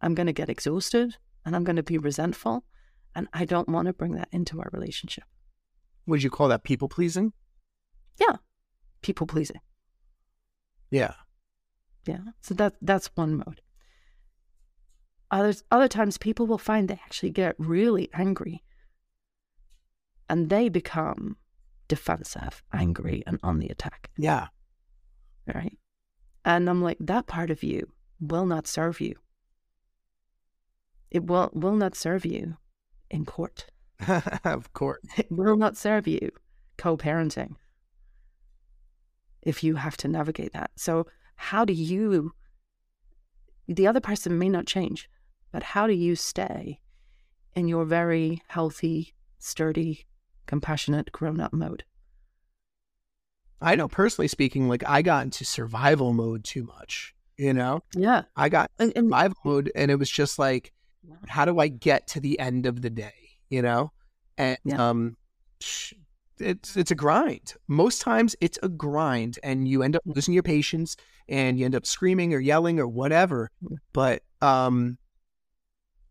[0.02, 2.64] I'm going to get exhausted and I'm going to be resentful.
[3.16, 5.26] And I don't want to bring that into our relationship.
[6.06, 7.34] Would you call that people pleasing?
[8.20, 8.38] Yeah,
[9.02, 9.60] people pleasing.
[10.92, 11.14] Yeah.
[12.06, 12.20] Yeah.
[12.42, 13.62] So that that's one mode.
[15.32, 18.64] Others other times people will find they actually get really angry
[20.30, 21.38] and they become
[21.88, 24.10] defensive, angry, and on the attack.
[24.18, 24.48] Yeah.
[25.54, 25.78] Right.
[26.46, 29.16] And I'm like, that part of you will not serve you.
[31.12, 32.58] It will will not serve you
[33.10, 33.66] in court.
[34.44, 35.04] of course.
[35.18, 36.32] It will not serve you
[36.78, 37.56] co-parenting
[39.50, 40.70] if you have to navigate that.
[40.76, 42.34] So, how do you,
[43.68, 45.10] the other person may not change,
[45.52, 46.80] but how do you stay
[47.56, 50.06] in your very healthy, sturdy,
[50.46, 51.84] compassionate, grown up mode?
[53.60, 57.82] I know personally speaking, like I got into survival mode too much, you know?
[57.96, 58.24] Yeah.
[58.36, 60.72] I got and, and, survival mode and it was just like,
[61.28, 63.92] how do I get to the end of the day, you know?
[64.38, 64.90] And yeah.
[64.90, 65.18] um,
[66.40, 67.54] it's it's a grind.
[67.68, 70.96] Most times it's a grind and you end up losing your patience
[71.28, 73.50] and you end up screaming or yelling or whatever.
[73.64, 73.78] Mm.
[73.94, 74.98] But um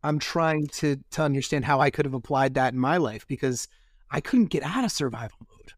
[0.03, 3.67] I'm trying to to understand how I could have applied that in my life because
[4.11, 5.73] I couldn't get out of survival mode.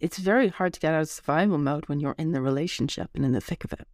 [0.00, 3.24] It's very hard to get out of survival mode when you're in the relationship and
[3.24, 3.86] in the thick of it.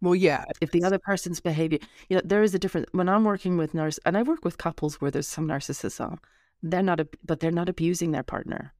[0.00, 0.44] Well, yeah.
[0.60, 2.86] If the other person's behavior, you know, there is a difference.
[2.92, 6.18] When I'm working with nurse, and I work with couples where there's some narcissism,
[6.62, 8.74] they're not, but they're not abusing their partner.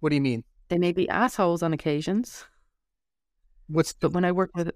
[0.00, 0.44] What do you mean?
[0.68, 2.44] They may be assholes on occasions.
[3.68, 4.70] What's the, but when I work with,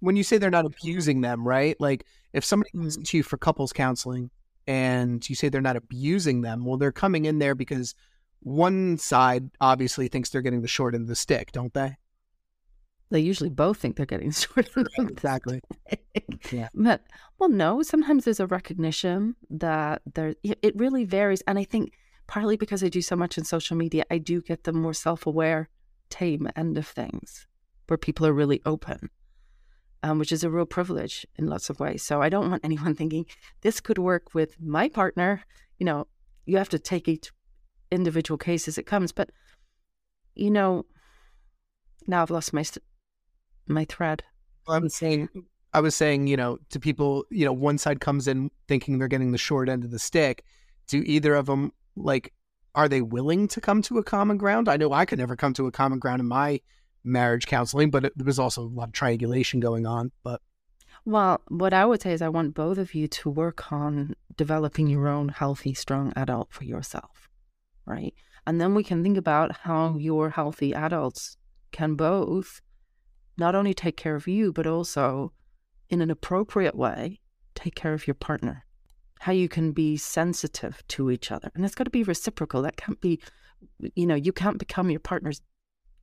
[0.00, 1.76] when you say they're not abusing them, right?
[1.80, 3.04] Like if somebody comes mm-hmm.
[3.04, 4.30] to you for couples counseling
[4.66, 7.94] and you say they're not abusing them, well, they're coming in there because
[8.40, 11.96] one side obviously thinks they're getting the short end of the stick, don't they?
[13.12, 15.60] They usually both think they're getting short end of the Exactly.
[16.50, 16.68] yeah.
[16.74, 17.02] But
[17.38, 17.82] well, no.
[17.82, 20.34] Sometimes there's a recognition that there.
[20.42, 21.92] It really varies, and I think
[22.26, 25.68] partly because I do so much in social media, I do get the more self-aware,
[26.08, 27.46] tame end of things,
[27.86, 29.10] where people are really open.
[30.04, 32.02] Um, which is a real privilege in lots of ways.
[32.02, 33.24] So I don't want anyone thinking
[33.60, 35.44] this could work with my partner.
[35.78, 36.08] You know,
[36.44, 37.30] you have to take each
[37.92, 39.12] individual case as it comes.
[39.12, 39.30] But
[40.34, 40.86] you know,
[42.08, 42.82] now I've lost my st-
[43.66, 44.22] my thread.
[44.68, 45.28] I'm saying,
[45.72, 49.08] I was saying, you know, to people, you know, one side comes in thinking they're
[49.08, 50.44] getting the short end of the stick.
[50.86, 52.32] Do either of them like?
[52.74, 54.66] Are they willing to come to a common ground?
[54.66, 56.58] I know I could never come to a common ground in my
[57.04, 60.10] marriage counseling, but it, there was also a lot of triangulation going on.
[60.22, 60.40] But
[61.04, 64.86] well, what I would say is I want both of you to work on developing
[64.86, 67.28] your own healthy, strong adult for yourself
[67.86, 68.14] right?
[68.46, 71.36] And then we can think about how your healthy adults
[71.70, 72.60] can both
[73.36, 75.32] not only take care of you, but also
[75.88, 77.20] in an appropriate way,
[77.54, 78.64] take care of your partner.
[79.20, 81.50] How you can be sensitive to each other.
[81.54, 82.62] And it's got to be reciprocal.
[82.62, 83.20] That can't be,
[83.94, 85.40] you know, you can't become your partner's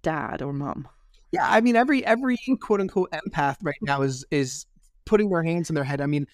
[0.02, 0.88] dad or mom.
[1.32, 4.66] Yeah, I mean every every quote unquote empath right now is is
[5.06, 6.02] putting their hands in their head.
[6.02, 6.26] I mean,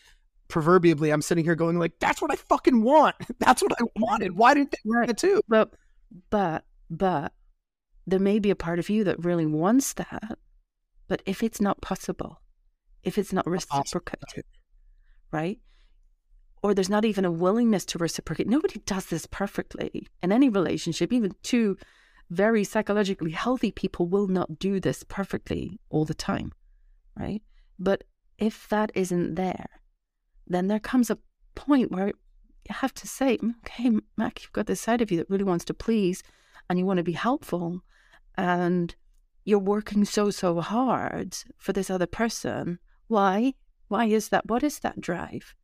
[0.48, 3.16] proverbially, I'm sitting here going like, "That's what I fucking want.
[3.40, 4.38] That's what I wanted.
[4.38, 5.74] Why didn't they want it too?" But,
[6.30, 7.34] but, but,
[8.08, 10.38] there may be a part of you that really wants that,
[11.08, 12.42] but if it's not possible,
[13.04, 14.46] if it's not reciprocated,
[15.32, 15.60] right?
[16.64, 18.48] Or there's not even a willingness to reciprocate.
[18.48, 21.14] Nobody does this perfectly in any relationship.
[21.14, 21.78] Even two
[22.32, 26.52] very psychologically healthy people will not do this perfectly all the time
[27.20, 27.42] right?
[27.80, 28.04] But
[28.38, 29.68] if that isn't there,
[30.48, 31.18] then there comes a
[31.56, 32.14] point where you
[32.70, 35.66] have to say, mm, okay, Mac, you've got this side of you that really wants
[35.66, 36.24] to please
[36.70, 37.82] and you want to be helpful.
[38.38, 38.96] And
[39.46, 42.80] you're working so, so hard for this other person.
[43.08, 43.54] Why?
[43.88, 44.48] Why is that?
[44.48, 45.56] What is that drive?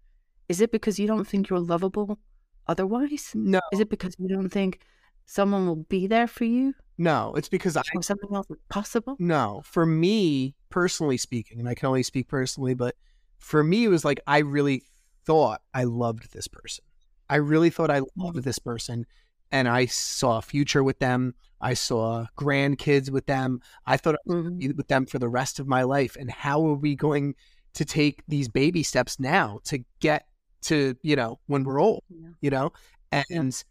[0.47, 2.19] Is it because you don't think you're lovable
[2.67, 3.31] otherwise?
[3.33, 3.59] No.
[3.73, 4.79] Is it because you don't think
[5.25, 6.75] someone will be there for you?
[6.97, 9.15] No, it's because I or something else is possible?
[9.17, 12.95] No, for me personally speaking, and I can only speak personally, but
[13.39, 14.83] for me, it was like I really
[15.25, 16.85] thought I loved this person.
[17.27, 19.07] I really thought I loved this person,
[19.51, 21.35] and I saw a future with them.
[21.59, 23.61] I saw grandkids with them.
[23.85, 24.75] I thought Mhm.
[24.75, 26.15] with them for the rest of my life.
[26.15, 27.35] And how are we going
[27.73, 30.27] to take these baby steps now to get
[30.63, 32.03] to you know when we're old?
[32.09, 32.29] Yeah.
[32.41, 32.73] You know,
[33.11, 33.63] and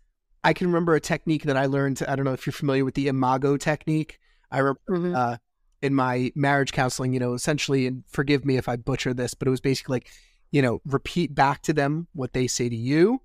[0.45, 2.03] I can remember a technique that I learned.
[2.07, 4.18] I don't know if you're familiar with the Imago technique.
[4.51, 5.14] I remember Mhm.
[5.16, 5.37] uh,
[5.83, 9.49] in my marriage counseling, you know, essentially, and forgive me if I butcher this, but
[9.49, 10.11] it was basically like,
[10.51, 13.20] you know, repeat back to them what they say to you,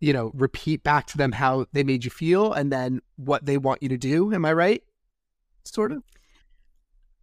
[0.00, 3.58] you know, repeat back to them how they made you feel, and then what they
[3.58, 4.32] want you to do.
[4.32, 4.82] Am I right?
[5.64, 6.02] Sort of.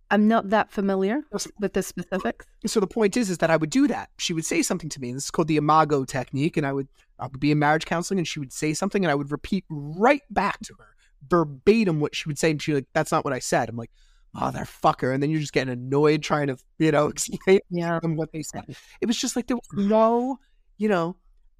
[0.09, 1.21] I'm not that familiar
[1.59, 2.45] with the specifics.
[2.65, 4.09] So the point is, is that I would do that.
[4.17, 5.09] She would say something to me.
[5.09, 6.87] And this is called the Imago technique, and I would,
[7.19, 9.65] I would be in marriage counseling, and she would say something, and I would repeat
[9.69, 10.95] right back to her
[11.29, 13.91] verbatim what she would say, and she'd like, "That's not what I said." I'm like,
[14.39, 17.07] "Oh, that fucker," and then you're just getting annoyed trying to, you know,
[17.39, 17.99] explain Yeah.
[18.03, 18.63] what they said.
[19.01, 20.39] It was just like there was no,
[20.77, 21.17] you know,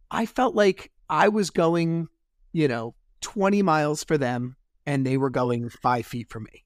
[0.09, 2.07] I felt like I was going,
[2.51, 4.55] you know, 20 miles for them,
[4.85, 6.65] and they were going five feet for me.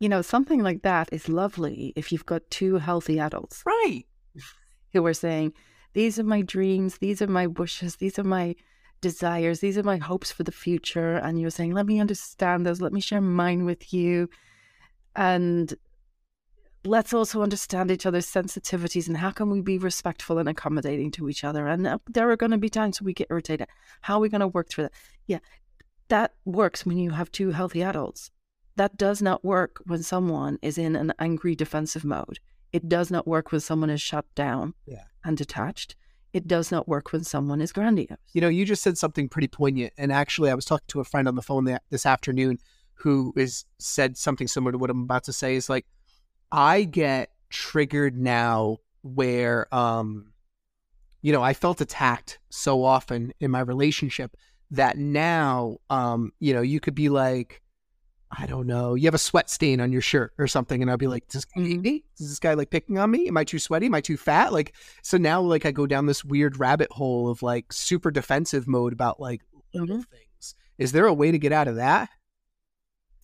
[0.00, 4.04] You know, something like that is lovely if you've got two healthy adults Right.
[4.92, 5.52] who are saying,
[5.92, 8.56] These are my dreams, these are my wishes, these are my
[9.00, 11.16] desires, these are my hopes for the future.
[11.16, 14.28] And you're saying, Let me understand those, let me share mine with you.
[15.14, 15.72] And
[16.84, 21.28] let's also understand each other's sensitivities and how can we be respectful and accommodating to
[21.28, 21.66] each other.
[21.66, 23.68] And uh, there are going to be times we get irritated.
[24.00, 24.92] How are we going to work through that?
[25.26, 25.38] Yeah,
[26.08, 28.30] that works when you have two healthy adults.
[28.76, 32.40] That does not work when someone is in an angry defensive mode.
[32.72, 35.04] It does not work when someone is shut down Yeah.
[35.24, 35.94] and detached.
[36.32, 38.16] It does not work when someone is grandiose.
[38.32, 39.92] You know, you just said something pretty poignant.
[39.98, 42.58] And actually, I was talking to a friend on the phone this afternoon
[42.94, 45.56] who is said something similar to what I'm about to say.
[45.56, 45.84] Is like,
[46.52, 50.32] I get triggered now where, um,
[51.22, 54.36] you know, I felt attacked so often in my relationship
[54.70, 57.62] that now, um, you know, you could be like,
[58.30, 60.96] I don't know, you have a sweat stain on your shirt or something, and I'll
[60.96, 62.04] be like, does this guy me?
[62.18, 63.28] Is this guy like picking on me?
[63.28, 63.86] Am I too sweaty?
[63.86, 64.52] Am I too fat?
[64.52, 68.66] Like, so now like I go down this weird rabbit hole of like super defensive
[68.66, 69.42] mode about like
[69.74, 70.06] little Mhm.
[70.08, 70.54] things.
[70.78, 72.08] Is there a way to get out of that?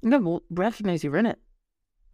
[0.02, 1.38] No, well, recognize you're in it.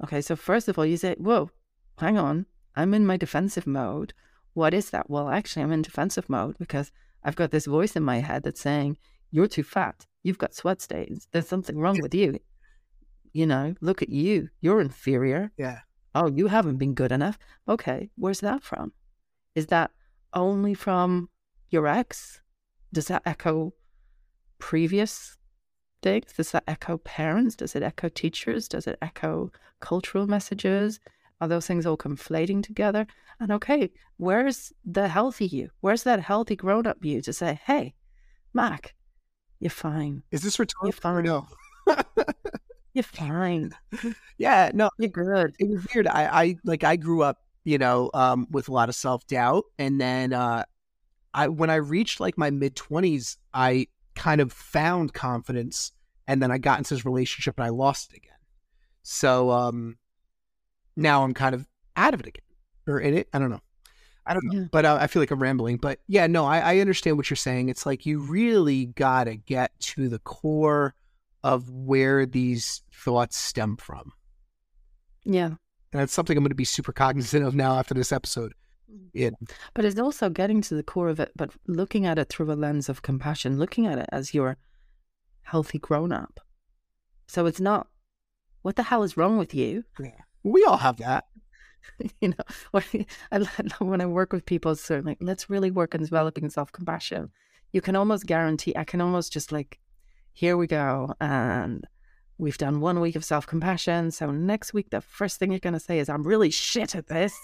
[0.03, 1.51] Okay, so first of all, you say, Whoa,
[1.99, 2.47] hang on.
[2.77, 4.13] I'm in my defensive mode.
[4.55, 5.09] What is that?
[5.09, 6.91] Well, actually, I'm in defensive mode because
[7.23, 8.99] I've got this voice in my head that's saying,
[9.31, 10.07] You're too fat.
[10.23, 11.29] You've got sweat stains.
[11.33, 12.39] There's something wrong with you.
[13.33, 14.49] You know, look at you.
[14.61, 15.53] You're inferior.
[15.59, 15.81] Yeah.
[16.15, 17.39] Oh, you haven't been good enough.
[17.69, 18.93] Okay, where's that from?
[19.55, 19.91] Is that
[20.33, 21.29] only from
[21.71, 22.41] your ex?
[22.93, 23.75] Does that echo
[24.59, 25.37] previous
[26.05, 26.33] things?
[26.33, 27.57] Does that echo parents?
[27.57, 28.69] Does it echo teachers?
[28.69, 29.51] Does it echo
[29.81, 31.01] cultural messages?
[31.41, 33.07] Are those things all conflating together?
[33.41, 35.71] And okay, where's the healthy you?
[35.81, 37.95] Where's that healthy grown up you to say, hey,
[38.53, 38.95] Mac,
[39.61, 40.23] you're fine.
[40.31, 41.25] Is this rhetorical or fine.
[41.25, 41.47] no?
[42.95, 43.73] You're fine.
[44.39, 45.55] yeah, no, You're good.
[45.59, 46.07] it was weird.
[46.07, 49.65] I, I like I grew up, you know, um, with a lot of self doubt,
[49.79, 50.65] and then uh,
[51.35, 55.93] I when I reached like my mid twenties, I kind of found confidence,
[56.27, 58.31] and then I got into this relationship and I lost it again.
[59.03, 59.99] So um,
[60.97, 62.45] now I'm kind of out of it again,
[62.87, 63.29] or in it.
[63.33, 63.61] I don't know.
[64.27, 64.67] I don't know, Yeah.
[64.73, 65.77] but uh, I feel like I'm rambling.
[65.77, 67.69] But yeah, no, I, I understand what you're saying.
[67.69, 70.95] It's like you really gotta get to the core
[71.43, 74.13] of where these thoughts stem from.
[75.25, 75.47] Yeah.
[75.93, 78.55] And that's something I'm going to be super cognizant of now after this episode.
[79.13, 79.31] Yeah.
[79.75, 82.55] But it's also getting to the core of it, but looking at it through a
[82.55, 84.57] lens of compassion, looking at it as your
[85.43, 86.41] healthy grown up.
[87.27, 87.89] So it's not,
[88.63, 89.85] what the hell is wrong with you?
[90.43, 91.25] We all have that.
[92.21, 92.85] you know, when
[93.33, 93.39] I
[93.85, 97.31] when I work with people, so like, let's really work on developing self compassion.
[97.73, 99.81] You can almost guarantee, I can almost just like,
[100.33, 101.15] here we go.
[101.21, 101.87] And
[102.39, 104.11] we've done one week of self compassion.
[104.11, 107.09] So next week, the first thing you're going to say is, I'm really shit at
[107.09, 107.37] this.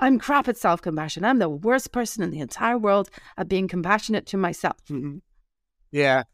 [0.00, 1.24] I'm crap at self compassion.
[1.24, 4.76] I'm the worst person in the entire world at being compassionate to myself.
[4.88, 5.20] Mhm.
[5.90, 6.24] Yeah.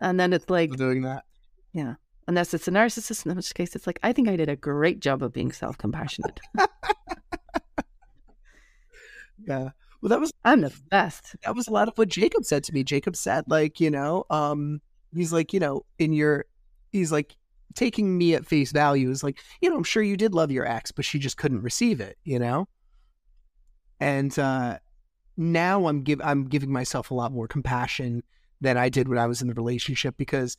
[0.00, 1.24] And then it's like, doing that.
[1.72, 1.94] Yeah.
[2.28, 5.00] Unless it's a narcissist, in which case it's like, I think I did a great
[5.00, 6.40] job of being self compassionate.
[9.46, 9.70] Yeah.
[10.00, 11.36] Well, that was I'm the best.
[11.44, 12.84] that was a lot of what Jacob said to me.
[12.84, 14.80] Jacob said, like, you know, um,
[15.14, 16.46] he's like, you know, in your,
[16.92, 17.36] he's like
[17.74, 20.66] taking me at face value is like, you know, I'm sure you did love your
[20.66, 22.68] ex, but she just couldn't receive it, you know.
[24.00, 24.78] And uh,
[25.36, 28.22] now I'm give I'm giving myself a lot more compassion
[28.60, 30.56] than I did when I was in the relationship because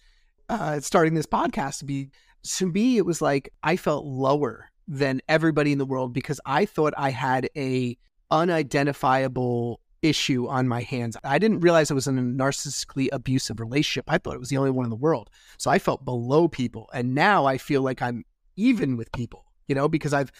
[0.49, 2.10] uh, starting this podcast to be
[2.43, 6.66] to me it was like I felt lower than everybody in the world because I
[6.66, 7.97] thought I had a
[8.32, 11.17] unidentifiable issue on my hands.
[11.23, 14.05] I didn't realize I was in a narcissistically abusive relationship.
[14.07, 15.29] I thought it was the only one in the world.
[15.57, 16.89] So I felt below people.
[16.93, 18.23] And now I feel like I'm
[18.55, 20.31] even with people, you know, because I've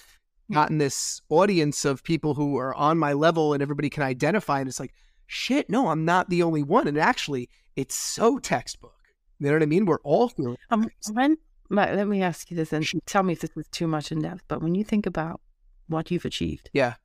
[0.52, 4.60] gotten this audience of people who are on my level and everybody can identify.
[4.60, 4.94] And it's like,
[5.26, 6.88] shit, no, I'm not the only one.
[6.88, 8.94] And actually, it's so textbook.
[9.40, 9.86] You know what I mean?
[9.86, 10.58] We're all feeling.
[10.72, 11.38] Um, when,
[11.70, 14.44] let me ask you this and tell me if this is too much in depth,
[14.48, 15.42] but when you think about
[15.88, 16.96] what you've achieved, Yeah.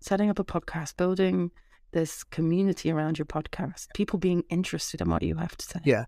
[0.00, 1.50] setting up a podcast, building
[1.94, 5.80] this community around your podcast, people being interested in what you have to say.
[5.84, 6.04] Yeah.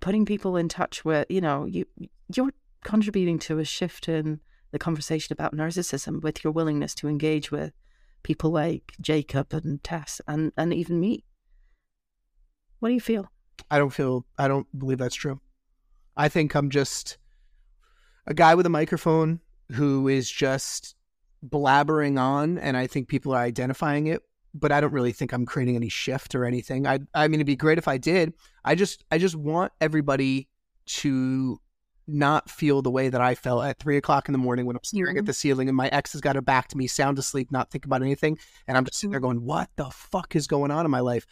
[0.00, 1.86] Putting people in touch with, you know, you
[2.34, 2.52] you're
[2.82, 4.40] contributing to a shift in
[4.72, 7.72] the conversation about narcissism with your willingness to engage with
[8.22, 11.24] people like Jacob and Tess and, and even me.
[12.80, 13.30] What do you feel?
[13.70, 15.40] I don't feel, I don't believe that's true.
[16.16, 17.18] I think I'm just
[18.26, 19.40] a guy with a microphone
[19.72, 20.96] who is just
[21.46, 24.22] blabbering on, and I think people are identifying it.
[24.54, 26.86] But I don't really think I'm creating any shift or anything.
[26.86, 28.34] I, I mean, it'd be great if I did.
[28.64, 30.48] I just, I just want everybody
[30.86, 31.58] to
[32.06, 34.84] not feel the way that I felt at three o'clock in the morning when I'm
[34.84, 35.26] staring at Mhm.
[35.28, 37.84] the ceiling and my ex has got her back to me, sound asleep, not think
[37.86, 38.36] about anything,
[38.66, 41.24] and I'm just sitting there going, "What the fuck is going on in my life?"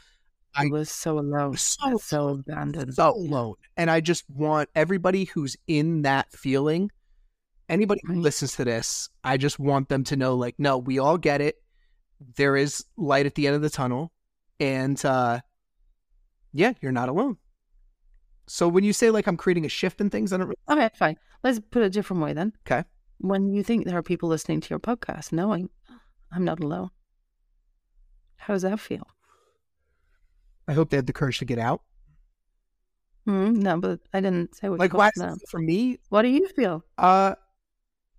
[0.54, 2.94] I- I was so alone, So so abandoned.
[2.94, 3.54] so alone.
[3.76, 6.90] And I just want everybody who's in that feeling,
[7.68, 8.22] anybody who Right.
[8.22, 11.56] listens to this, I just want them to know like, no, we all get it.
[12.36, 14.12] There is light at the end of the tunnel.
[14.58, 15.40] And uh
[16.52, 17.38] yeah, you're not alone.
[18.46, 20.90] So when you say like I'm creating a shift in things, I don't really Okay,
[20.96, 21.16] fine.
[21.42, 22.52] Let's put it a different way then.
[22.66, 22.84] Okay.
[23.18, 25.70] When you think there are people listening to your podcast, knowing
[26.32, 26.90] I'm not alone,
[28.36, 29.06] how does that feel?
[30.68, 31.82] I hope they had the courage to get out.
[33.28, 34.78] Mm, no, but I didn't say what.
[34.78, 35.10] Like you why
[35.50, 36.84] for me, What do you feel?
[36.98, 37.34] uh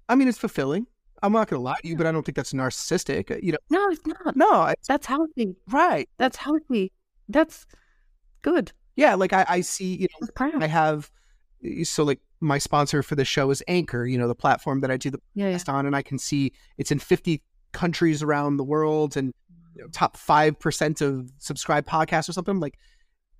[0.08, 0.88] I mean it's fulfilling.
[1.24, 3.32] I'm not gonna lie to you, but I don't think that's narcissistic.
[3.32, 4.36] Uh, you know, No, it's not.
[4.36, 5.56] no, it's That's healthy.
[5.70, 6.10] right.
[6.18, 6.92] That's healthy.
[7.30, 7.66] That's
[8.42, 8.72] good.
[8.96, 10.52] Yeah, like I, I see, you know.
[10.60, 11.12] I have
[11.84, 14.98] so like my sponsor for the show is Anchor, you know, the platform that I
[14.98, 15.56] do the yeah, yeah.
[15.56, 17.42] podcast on, and I can see it's in 50
[17.72, 19.34] countries around the world and
[19.76, 19.94] you know, mm.
[19.94, 22.60] top five percent of subscribed podcasts or something.
[22.60, 22.78] Like,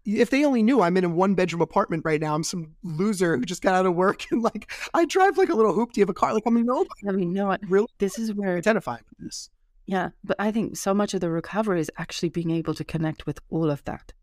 [0.06, 3.38] if they only knew I'm in a one bedroom apartment right now, I'm some loser
[3.38, 6.10] who just got out of work and like I drive like a little hoopty of
[6.10, 6.34] a car.
[6.34, 9.50] Like I'm nobody I mean, no, really This is where identifying with this.
[9.86, 13.26] Yeah, but I think so much of the recovery is actually being able to connect
[13.26, 14.14] with all of that.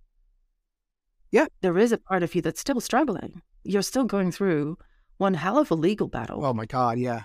[1.31, 1.47] Yeah.
[1.61, 3.43] There is a part of you that's still struggling.
[3.65, 4.79] You're still going through
[5.19, 6.45] one hell of a legal battle.
[6.45, 7.25] Oh my god, yeah,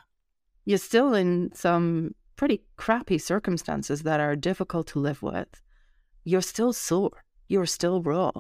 [0.65, 5.61] You're still in some pretty crappy circumstances that are difficult to live with.
[6.23, 7.23] You're still sore.
[7.47, 8.31] You're still raw.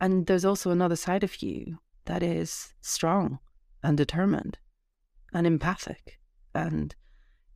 [0.00, 3.38] And there's also another side of you that is strong
[3.82, 4.58] and determined
[5.32, 6.18] and empathic
[6.54, 6.94] and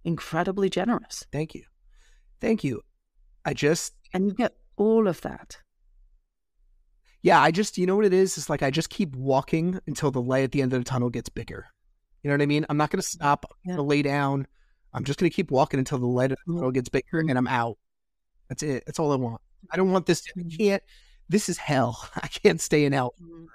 [0.05, 1.25] incredibly generous.
[1.33, 1.65] thank you,
[2.41, 2.83] thank you.
[3.45, 5.57] I just And you get all of that
[7.23, 8.37] Yeah, I just, you know what it is?
[8.37, 11.09] It's like I just keep walking until the light at the end of the tunnel
[11.11, 11.67] gets bigger.
[12.23, 12.67] You know what I mean?
[12.69, 13.47] I'm not going to stop.
[13.51, 13.77] I'm Yeah.
[13.77, 14.47] going to lay down.
[14.93, 17.37] I'm just going to keep walking until the light at the tunnel gets bigger and
[17.39, 17.79] I'm out.
[18.49, 18.85] That's it.
[18.87, 19.41] That's all I want.
[19.71, 20.23] I don't want this.
[20.37, 20.59] I Mhm.
[20.59, 20.83] can't.
[21.29, 22.09] This is hell.
[22.23, 23.15] I can't stay in hell.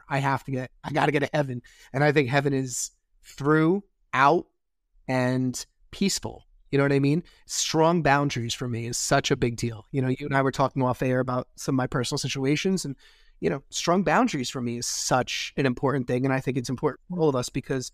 [0.09, 1.61] I have to get, I got to get to heaven.
[1.93, 2.91] And I think heaven is
[3.23, 3.83] through,
[4.13, 4.47] out,
[5.07, 6.45] and peaceful.
[6.71, 7.23] You know what I mean?
[7.47, 9.85] Strong boundaries for me is such a big deal.
[9.91, 12.85] You know, you and I were talking off air about some of my personal situations,
[12.85, 12.95] and,
[13.39, 16.25] you know, strong boundaries for me is such an important thing.
[16.25, 17.91] And I think it's important for all of us because,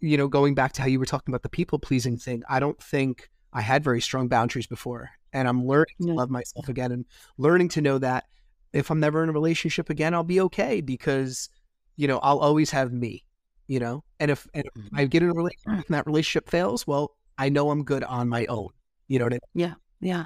[0.00, 2.60] you know, going back to how you were talking about the people pleasing thing, I
[2.60, 5.10] don't think I had very strong boundaries before.
[5.32, 7.04] And I'm learning to love myself again and
[7.38, 8.24] learning to know that
[8.72, 11.48] if I'm never in a relationship again, I'll be okay because,
[11.96, 13.24] you know, I'll always have me,
[13.68, 14.02] you know?
[14.18, 14.96] And if, and if mm-hmm.
[14.96, 18.28] I get in a relationship and that relationship fails, well, I know I'm good on
[18.28, 18.70] my own.
[19.06, 19.76] You know what I mean?
[20.00, 20.24] Yeah.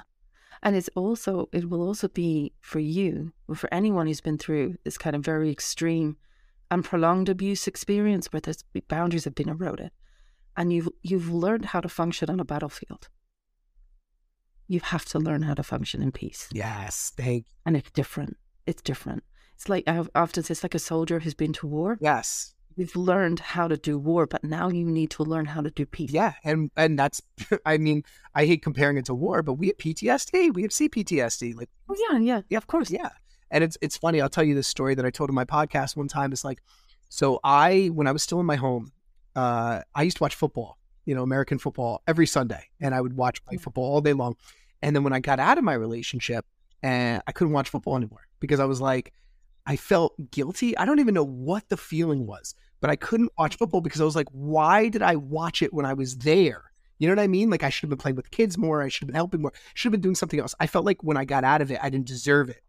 [0.63, 4.75] And it's also, it will also be for you, or for anyone who's been through
[4.83, 6.17] this kind of very extreme
[6.71, 9.91] and prolonged abuse experience where there's boundaries have been eroded
[10.57, 13.07] and you've, you've learned how to function on a battlefield.
[14.67, 16.49] You have to learn how to function in peace.
[16.51, 17.13] Yes.
[17.15, 18.37] Thank And it's different.
[18.65, 19.23] It's different.
[19.55, 21.97] It's like, I often say, it's like a soldier who's been to war.
[22.01, 22.53] Yes.
[22.75, 25.85] you've learned how to do war, but now you need to learn how to do
[25.85, 26.11] peace.
[26.11, 27.21] Yeah, and and that's
[27.65, 28.03] I mean,
[28.33, 31.55] I hate comparing it to war, but we have PTSD, we have CPTSD.
[31.55, 32.89] Like Oh yeah, yeah, yeah, of course.
[32.91, 33.09] yeah.
[33.51, 35.95] And it's it's funny, I'll tell you this story that I told in my podcast
[35.95, 36.33] one time.
[36.33, 36.61] It's like
[37.07, 38.91] so I when I was still in my home,
[39.35, 42.69] uh, I used to watch football, you know, American football every Sunday.
[42.81, 43.61] And I would watch play mm.
[43.61, 44.35] football all day long.
[44.81, 46.45] And then when I got out of my relationship
[46.83, 49.13] and I couldn't watch football anymore because I was like,
[49.65, 50.77] I felt guilty.
[50.77, 53.59] I don't even know what the feeling was, but I couldn't watch mm.
[53.59, 56.71] football because I was like, why did I watch it when I was there?
[56.97, 57.49] You know what I mean?
[57.49, 58.81] Like I should have been playing with kids more.
[58.81, 59.53] I should have been helping more.
[59.73, 60.55] Should have been doing something else.
[60.59, 62.61] I felt like when I got out of it, I didn't deserve it.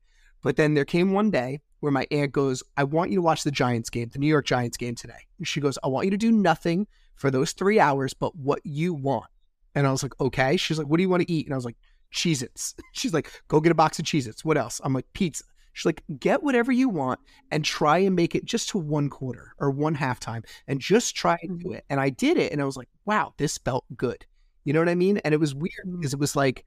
[0.42, 3.44] But then there came one day where my aunt goes, I want you to watch
[3.44, 5.26] the Giants game, the New York Giants game today.
[5.38, 6.86] And she goes, I want you to do nothing
[7.16, 9.26] for those three hours but what you want.
[9.74, 10.56] And I was like, okay.
[10.56, 11.46] She's like, what do you want to eat?
[11.46, 11.76] And I was like,
[12.14, 12.74] Cheez Its.
[12.92, 14.44] She's like, go get a box of Cheez Its.
[14.44, 14.80] What else?
[14.84, 15.44] I'm like, pizza.
[15.74, 19.52] She's like, get whatever you want and try and make it just to one quarter
[19.58, 21.84] or one halftime and just try and do it.
[21.90, 24.24] And I did it and I was like, wow, this felt good.
[24.64, 25.18] You know what I mean?
[25.18, 26.00] And it was weird Mhm.
[26.00, 26.64] because it was like,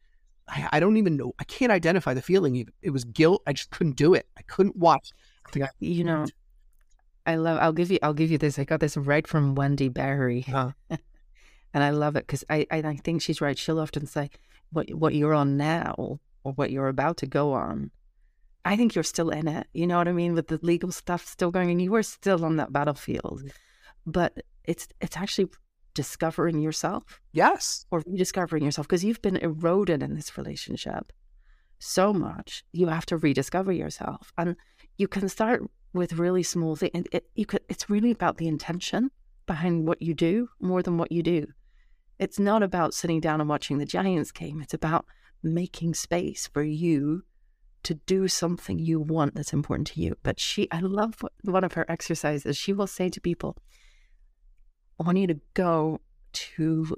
[0.47, 1.33] I, I don't even know.
[1.39, 2.71] I can't identify the feeling even.
[2.83, 3.41] It was guilt.
[3.47, 4.27] I just couldn't do it.
[4.37, 5.09] I couldn't watch
[5.47, 6.25] something I You know,
[7.29, 7.59] I love.
[7.61, 7.99] I'll give you.
[8.01, 8.57] I'll give you this.
[8.57, 10.71] I got this right from Wendy Behary, Uh,
[11.75, 13.55] and I love it because I, I I think she's right.
[13.55, 14.31] She'll often say,
[14.71, 17.91] "What what you're on now, or what you're about to go on."
[18.65, 19.67] I think you're still in it.
[19.73, 20.33] You know what I mean?
[20.33, 23.43] With the legal stuff still going, and you are still on that battlefield.
[24.07, 25.49] But it's it's actually
[25.93, 27.85] discovering yourself yes.
[27.91, 31.13] or rediscovering yourself because you've been eroded in this relationship
[31.77, 32.63] so much.
[32.71, 34.55] You have to rediscover yourself, and
[34.97, 35.61] you can start
[35.93, 36.91] with really small things.
[36.93, 37.61] And it, you could.
[37.69, 39.11] It's really about the intention
[39.45, 41.47] behind what you do more than what you do.
[42.19, 44.61] It's not about sitting down and watching the Giants game.
[44.61, 45.05] It's about
[45.41, 47.23] making space for you
[47.83, 50.15] to do something you want that's important to you.
[50.21, 52.57] But she, I love what, one of her exercises.
[52.57, 53.57] She will say to people,
[54.99, 56.97] I want you to go to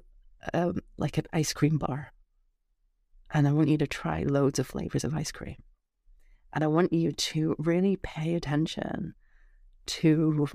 [0.54, 2.14] um, like an ice cream bar.
[3.34, 5.58] And I want you to try loads of flavors of ice cream.
[6.54, 9.14] And I want you to really pay attention
[9.88, 10.48] to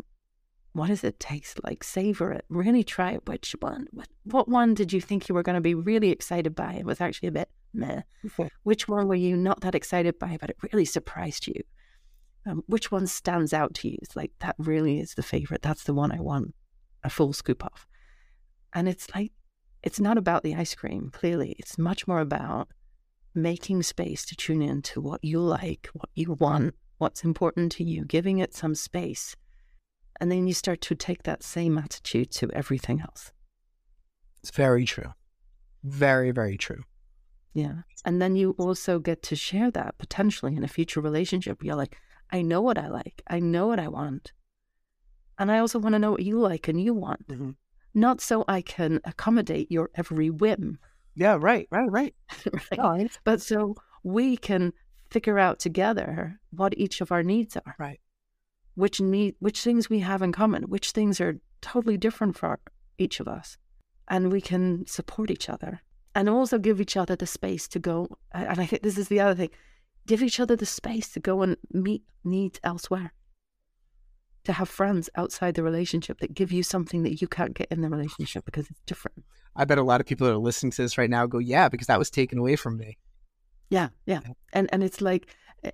[0.72, 1.82] what does it taste like?
[1.82, 2.44] Savor it.
[2.50, 3.26] Really try it.
[3.26, 3.86] Which one?
[3.92, 6.74] What, what one did you think you were going to be really excited by?
[6.74, 8.02] It was actually a bit meh.
[8.62, 11.62] Which one were you not that excited by, but it really surprised you?
[12.44, 13.96] Um, which one stands out to you?
[14.02, 15.62] It's like, that really is the favorite.
[15.62, 16.54] That's the one I want
[17.02, 17.86] a full scoop of.
[18.74, 19.32] And it's like,
[19.82, 21.56] it's not about the ice cream, clearly.
[21.58, 22.68] It's much more about
[23.36, 27.84] making space to tune in to what you like, what you want, what's important to
[27.84, 29.36] you, giving it some space.
[30.20, 33.32] And then you start to take that same attitude to everything else.
[34.42, 35.12] It's very true.
[35.84, 36.82] Very, very true.
[37.52, 37.82] Yeah.
[38.04, 41.62] And then you also get to share that potentially in a future relationship.
[41.62, 41.96] You're like,
[42.30, 44.32] I know what I like, I know what I want.
[45.38, 47.28] And I also want to know what you like and you want.
[47.28, 47.56] Mhm.
[47.94, 50.78] Not so I can accommodate your every whim,
[51.16, 52.14] Yeah, right, right, right.
[52.78, 53.18] right?
[53.24, 54.72] but so we can
[55.10, 57.74] figure out together what each of our needs are.
[57.78, 58.00] Right.
[58.74, 62.60] Which need which things we have in common, which things are totally different for
[62.98, 63.56] each of us.
[64.08, 65.80] And we can support each other.
[66.14, 69.20] And also give each other the space to go and I think this is the
[69.20, 69.50] other thing.
[70.06, 73.12] Give each other the space to go and meet needs elsewhere.
[74.46, 77.80] To have friends outside the relationship that give you something that you can't get in
[77.80, 79.24] the relationship because it's different.
[79.54, 81.68] I bet a lot of people that are listening to this right now go, yeah,
[81.68, 82.96] because that was taken away from me.
[83.70, 84.20] Yeah, yeah.
[84.52, 85.72] And and it's like eh,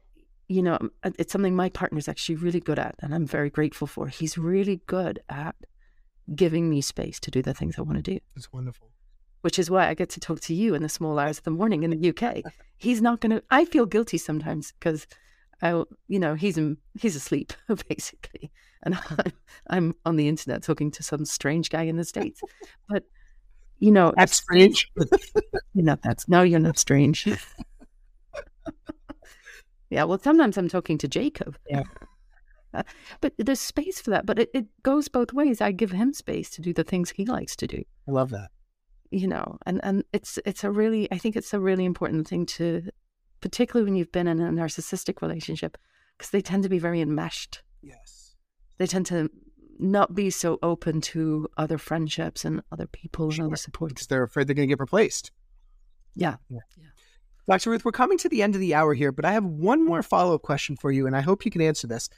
[0.49, 3.87] you know, uh, it's something my partner's actually really good at and I'm very grateful
[3.87, 4.09] for.
[4.09, 5.55] He's really good at
[6.35, 8.89] giving me space to do the things I want to do, It's wonderful.
[9.43, 11.51] which is why I get to talk to you in the small hours of the
[11.51, 12.43] morning in the UK.
[12.79, 15.07] He's not going to I feel guilty sometimes because
[15.63, 17.53] I you know, he's in, he's asleep
[17.89, 18.51] basically.
[18.83, 19.33] And I'm,
[19.71, 22.41] I'm on the internet talking to some strange guy in the states.
[22.89, 23.05] But
[23.79, 24.91] you know, That's strange.
[25.75, 26.25] you're not that.
[26.29, 27.27] No, you're not strange.
[29.91, 31.57] yeah, well, sometimes I'm talking to Jacob.
[31.69, 31.83] Yeah.
[32.73, 32.85] Uh,
[33.21, 34.25] but there's space for that.
[34.25, 35.61] But it, it goes both ways.
[35.61, 37.83] I give him space to do the things he likes to do.
[38.09, 38.51] I love that.
[39.11, 42.47] You know, and and it's it's a really I think it's a really important thing
[42.47, 42.89] to,
[43.43, 45.77] particularly when you've been in a narcissistic relationship,
[46.17, 47.63] because they tend to be very enmeshed.
[47.83, 48.35] Yes.
[48.79, 49.31] They tend to
[49.79, 53.91] not be so open to other friendships and other people and other support.
[53.91, 55.33] Because they're afraid they're going to get replaced.
[56.15, 56.37] Yeah.
[56.49, 56.61] Yeah.
[57.49, 57.71] Dr.
[57.71, 60.03] Ruth, we're coming to the end of the hour here, but I have one more
[60.03, 62.09] follow up question for you, and I hope you can answer this.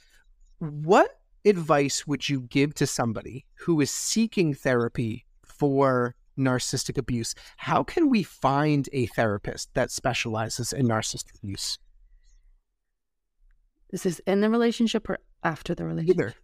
[0.58, 7.34] What advice would you give to somebody who is seeking therapy for narcissistic abuse?
[7.58, 11.78] How can we find a therapist that specializes in narcissistic abuse?
[13.90, 16.16] This is in the relationship or after the relationship.
[16.20, 16.34] Either.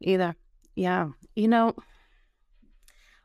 [0.00, 0.36] either
[0.74, 1.08] Yeah.
[1.36, 1.74] You know,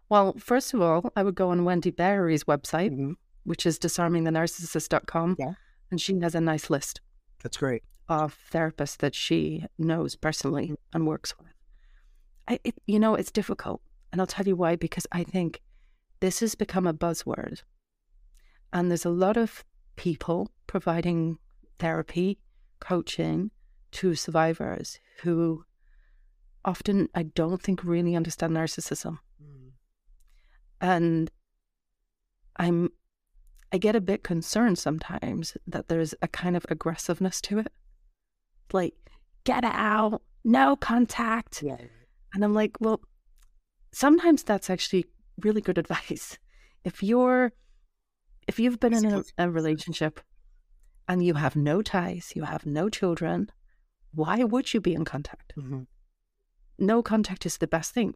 [0.09, 3.15] well, first of all, I would go on Wendy Behary's website, Mhm.
[3.43, 5.35] which is disarmingthenarcissist.com.
[5.39, 5.53] Yeah.
[5.91, 7.01] And she has a nice list
[7.41, 7.83] That's great.
[8.09, 11.47] of therapists that she knows personally and works with.
[12.47, 13.81] I, it, you know, it's difficult.
[14.11, 15.61] And I'll tell you why, because I think
[16.19, 17.61] this has become a buzzword.
[18.73, 19.63] And there's a lot of
[19.95, 21.39] people providing
[21.79, 22.39] therapy,
[22.79, 23.51] coaching
[23.91, 25.63] to survivors who
[26.65, 29.19] often I don't think really understand narcissism.
[29.41, 29.71] Mm.
[30.81, 31.31] And
[32.57, 32.89] I'm
[33.71, 37.71] I get a bit concerned sometimes that there's a kind of aggressiveness to it.
[38.71, 38.93] Like,
[39.43, 41.61] get out, no contact.
[41.61, 41.77] Yeah.
[42.33, 43.01] And I'm like, well,
[43.91, 45.05] sometimes that's actually
[45.41, 46.37] really good advice.
[46.83, 47.51] If you're,
[48.47, 50.19] if you've been in a, a relationship
[51.07, 53.49] and you have no ties, you have no children,
[54.13, 55.53] why would you be in contact?
[55.55, 55.83] hmm
[56.77, 58.13] No contact is the best thing.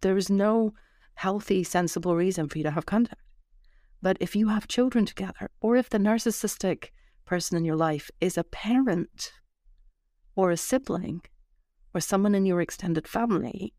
[0.00, 0.74] There is no
[1.14, 3.20] healthy, sensible reason for you to have contact.
[4.02, 6.90] But if you have children together, or if the narcissistic
[7.24, 9.32] person in your life is a parent
[10.36, 11.22] or a sibling
[11.94, 13.72] or someone in your extended family,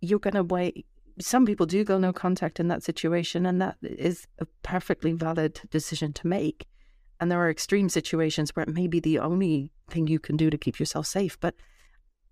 [0.00, 0.86] you're going to wait.
[1.20, 5.60] Some people do go no contact in that situation, and that is a perfectly valid
[5.70, 6.66] decision to make.
[7.20, 10.48] And there are extreme situations where it may be the only thing you can do
[10.50, 11.38] to keep yourself safe.
[11.38, 11.54] But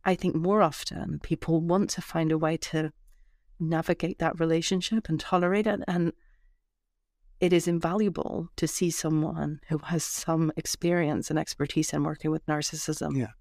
[0.05, 2.93] I think more often people want to find a way to
[3.61, 5.81] navigate that relationship and tolerate it.
[5.87, 6.13] And
[7.41, 12.47] it is invaluable to see someone who has some experience and expertise in working with
[12.47, 13.17] narcissism.
[13.17, 13.33] Yeah.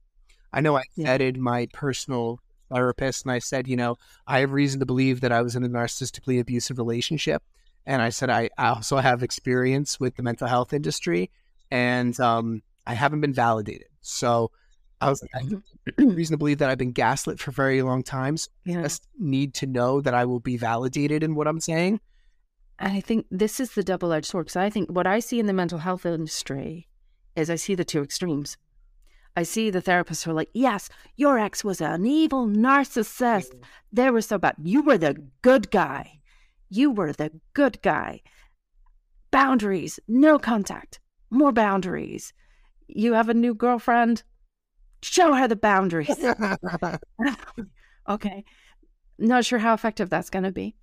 [0.51, 1.17] I know I Yeah.
[1.17, 2.39] vetted my personal
[2.71, 5.63] therapist and I said, you know, I have reason to believe that I was in
[5.63, 7.43] a narcissistically abusive relationship.
[7.85, 11.31] And I said, I, I also have experience with the mental health industry
[11.71, 13.87] and um, I haven't been validated.
[14.01, 14.51] So
[14.99, 18.03] I was like, I have reason to believe that I've been gaslit for very long
[18.03, 18.49] times.
[18.65, 18.81] Yeah.
[18.81, 21.99] just need to know that I will be validated in what I'm saying.
[22.79, 25.39] And I think this is the double edged sword because I think what I see
[25.39, 26.87] in the mental health industry
[27.35, 28.57] is I see the two extremes.
[29.37, 33.53] I see the therapists who are like, yes, your ex was an evil narcissist.
[33.93, 34.55] They were so bad.
[34.63, 36.21] You were the good guy.
[36.69, 38.21] You were the good guy.
[39.29, 40.99] Boundaries, no contact,
[41.29, 42.33] more boundaries.
[42.87, 44.23] You have a new girlfriend,
[45.03, 46.17] show her the boundaries.
[48.09, 48.43] okay.
[49.19, 50.75] Not sure how effective that's going to be.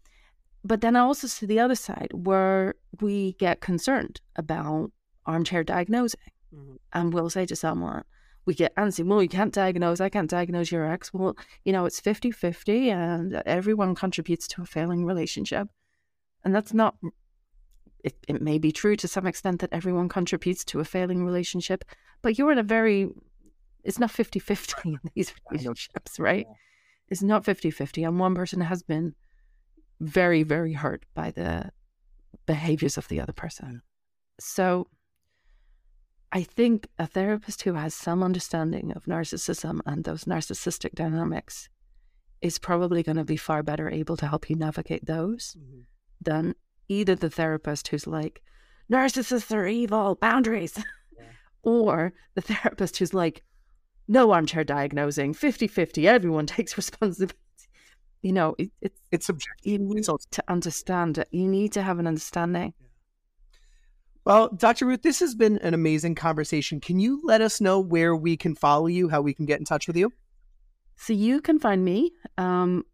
[0.63, 4.93] But then I also see the other side where we get concerned about
[5.27, 6.21] armchair diagnosing.
[6.55, 6.77] Mhm.
[6.93, 8.05] And we'll say to someone,
[8.47, 11.13] we get antsy, well, you can't diagnose, I can't diagnose your ex.
[11.13, 15.69] Well, you know, it's 50 50 and everyone contributes to a failing relationship.
[16.45, 16.97] And that's not,
[18.03, 21.85] it, it may be true to some extent that everyone contributes to a failing relationship,
[22.23, 23.09] but you're in a very,
[23.83, 26.47] it's not 50 50 in these relationships, right?
[26.49, 26.55] Yeah.
[27.09, 28.05] It's not 50 50.
[28.05, 29.15] And one person has been
[30.01, 31.71] very, very hurt by the
[32.47, 33.83] behaviors of the other person.
[34.39, 34.89] So
[36.35, 41.69] I think a therapist who has some understanding of narcissism and those narcissistic dynamics
[42.43, 45.83] is probably going to be far better able to help you navigate those mm-hmm.
[46.21, 46.57] than
[46.89, 48.43] either the therapist who's like,
[48.93, 50.77] narcissists are evil, boundaries,
[51.17, 51.25] Yeah.
[51.63, 53.45] or the therapist who's like,
[54.09, 57.39] no armchair diagnosing, 50 50, everyone takes responsibility.
[58.23, 59.73] You know, it, it's It's subjective.
[59.73, 61.29] you need It's to understand it.
[61.31, 62.75] You need to have an understanding.
[64.25, 64.87] Well, Dr.
[64.87, 66.81] Ruth, this has been an amazing conversation.
[66.81, 69.67] Can you let us know where we can follow you, how we can get in
[69.67, 70.13] touch with you?
[70.97, 72.85] So you can find me, um,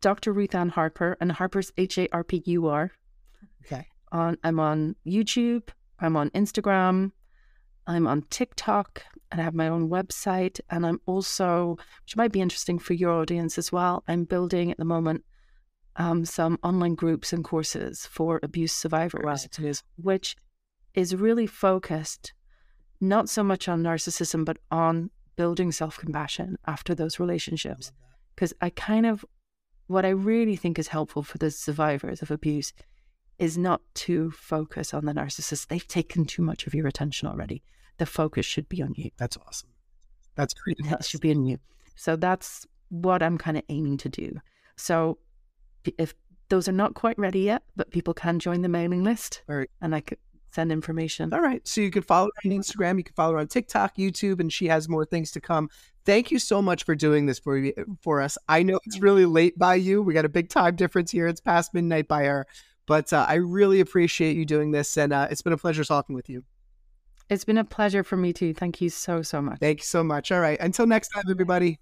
[0.00, 0.32] Dr.
[0.32, 2.92] Ruth Ann Harpur, and Harpur's H A R P U R.
[3.66, 3.86] Okay.
[4.12, 5.68] On I'm on YouTube.
[5.98, 7.10] I'm on Instagram.
[7.88, 9.02] I'm on TikTok,
[9.32, 10.60] and I have my own website.
[10.70, 14.04] And I'm also, which might be interesting for your audience as well.
[14.06, 15.24] I'm building at the moment
[15.96, 19.82] um, some online groups and courses for abuse survivors, is.
[19.96, 20.36] which
[20.98, 22.32] is really focused
[23.00, 27.92] not so much on narcissism, but on building self compassion after those relationships.
[28.34, 29.24] Because I kind of,
[29.86, 32.72] what I really think is helpful for the survivors of abuse
[33.38, 35.68] is not to focus on the narcissist.
[35.68, 37.62] They've taken too much of your attention already.
[37.98, 39.10] The focus should be on you.
[39.16, 39.70] That's awesome.
[40.34, 40.78] That's great.
[40.84, 41.58] It should be on you.
[41.94, 44.40] So that's what I'm kind of aiming to do.
[44.74, 45.18] So
[45.96, 46.14] if
[46.48, 49.70] those are not quite ready yet, but people can join the mailing list right.
[49.80, 50.18] and I could
[50.58, 51.32] send information.
[51.32, 51.66] All right.
[51.68, 54.52] So you can follow her on Instagram, you can follow her on TikTok, YouTube, and
[54.52, 55.68] she has more things to come.
[56.04, 58.36] Thank you so much for doing this for you, for us.
[58.48, 60.02] I know it's really late by you.
[60.02, 61.28] We got a big time difference here.
[61.28, 62.44] It's past midnight by her,
[62.86, 66.16] but uh, I really appreciate you doing this, and uh, it's been a pleasure talking
[66.16, 66.42] with you.
[67.30, 68.52] It's been a pleasure for me too.
[68.52, 69.60] Thank you so, so much.
[69.60, 70.32] Thank you so much.
[70.32, 70.58] All right.
[70.58, 71.78] Until next time, everybody.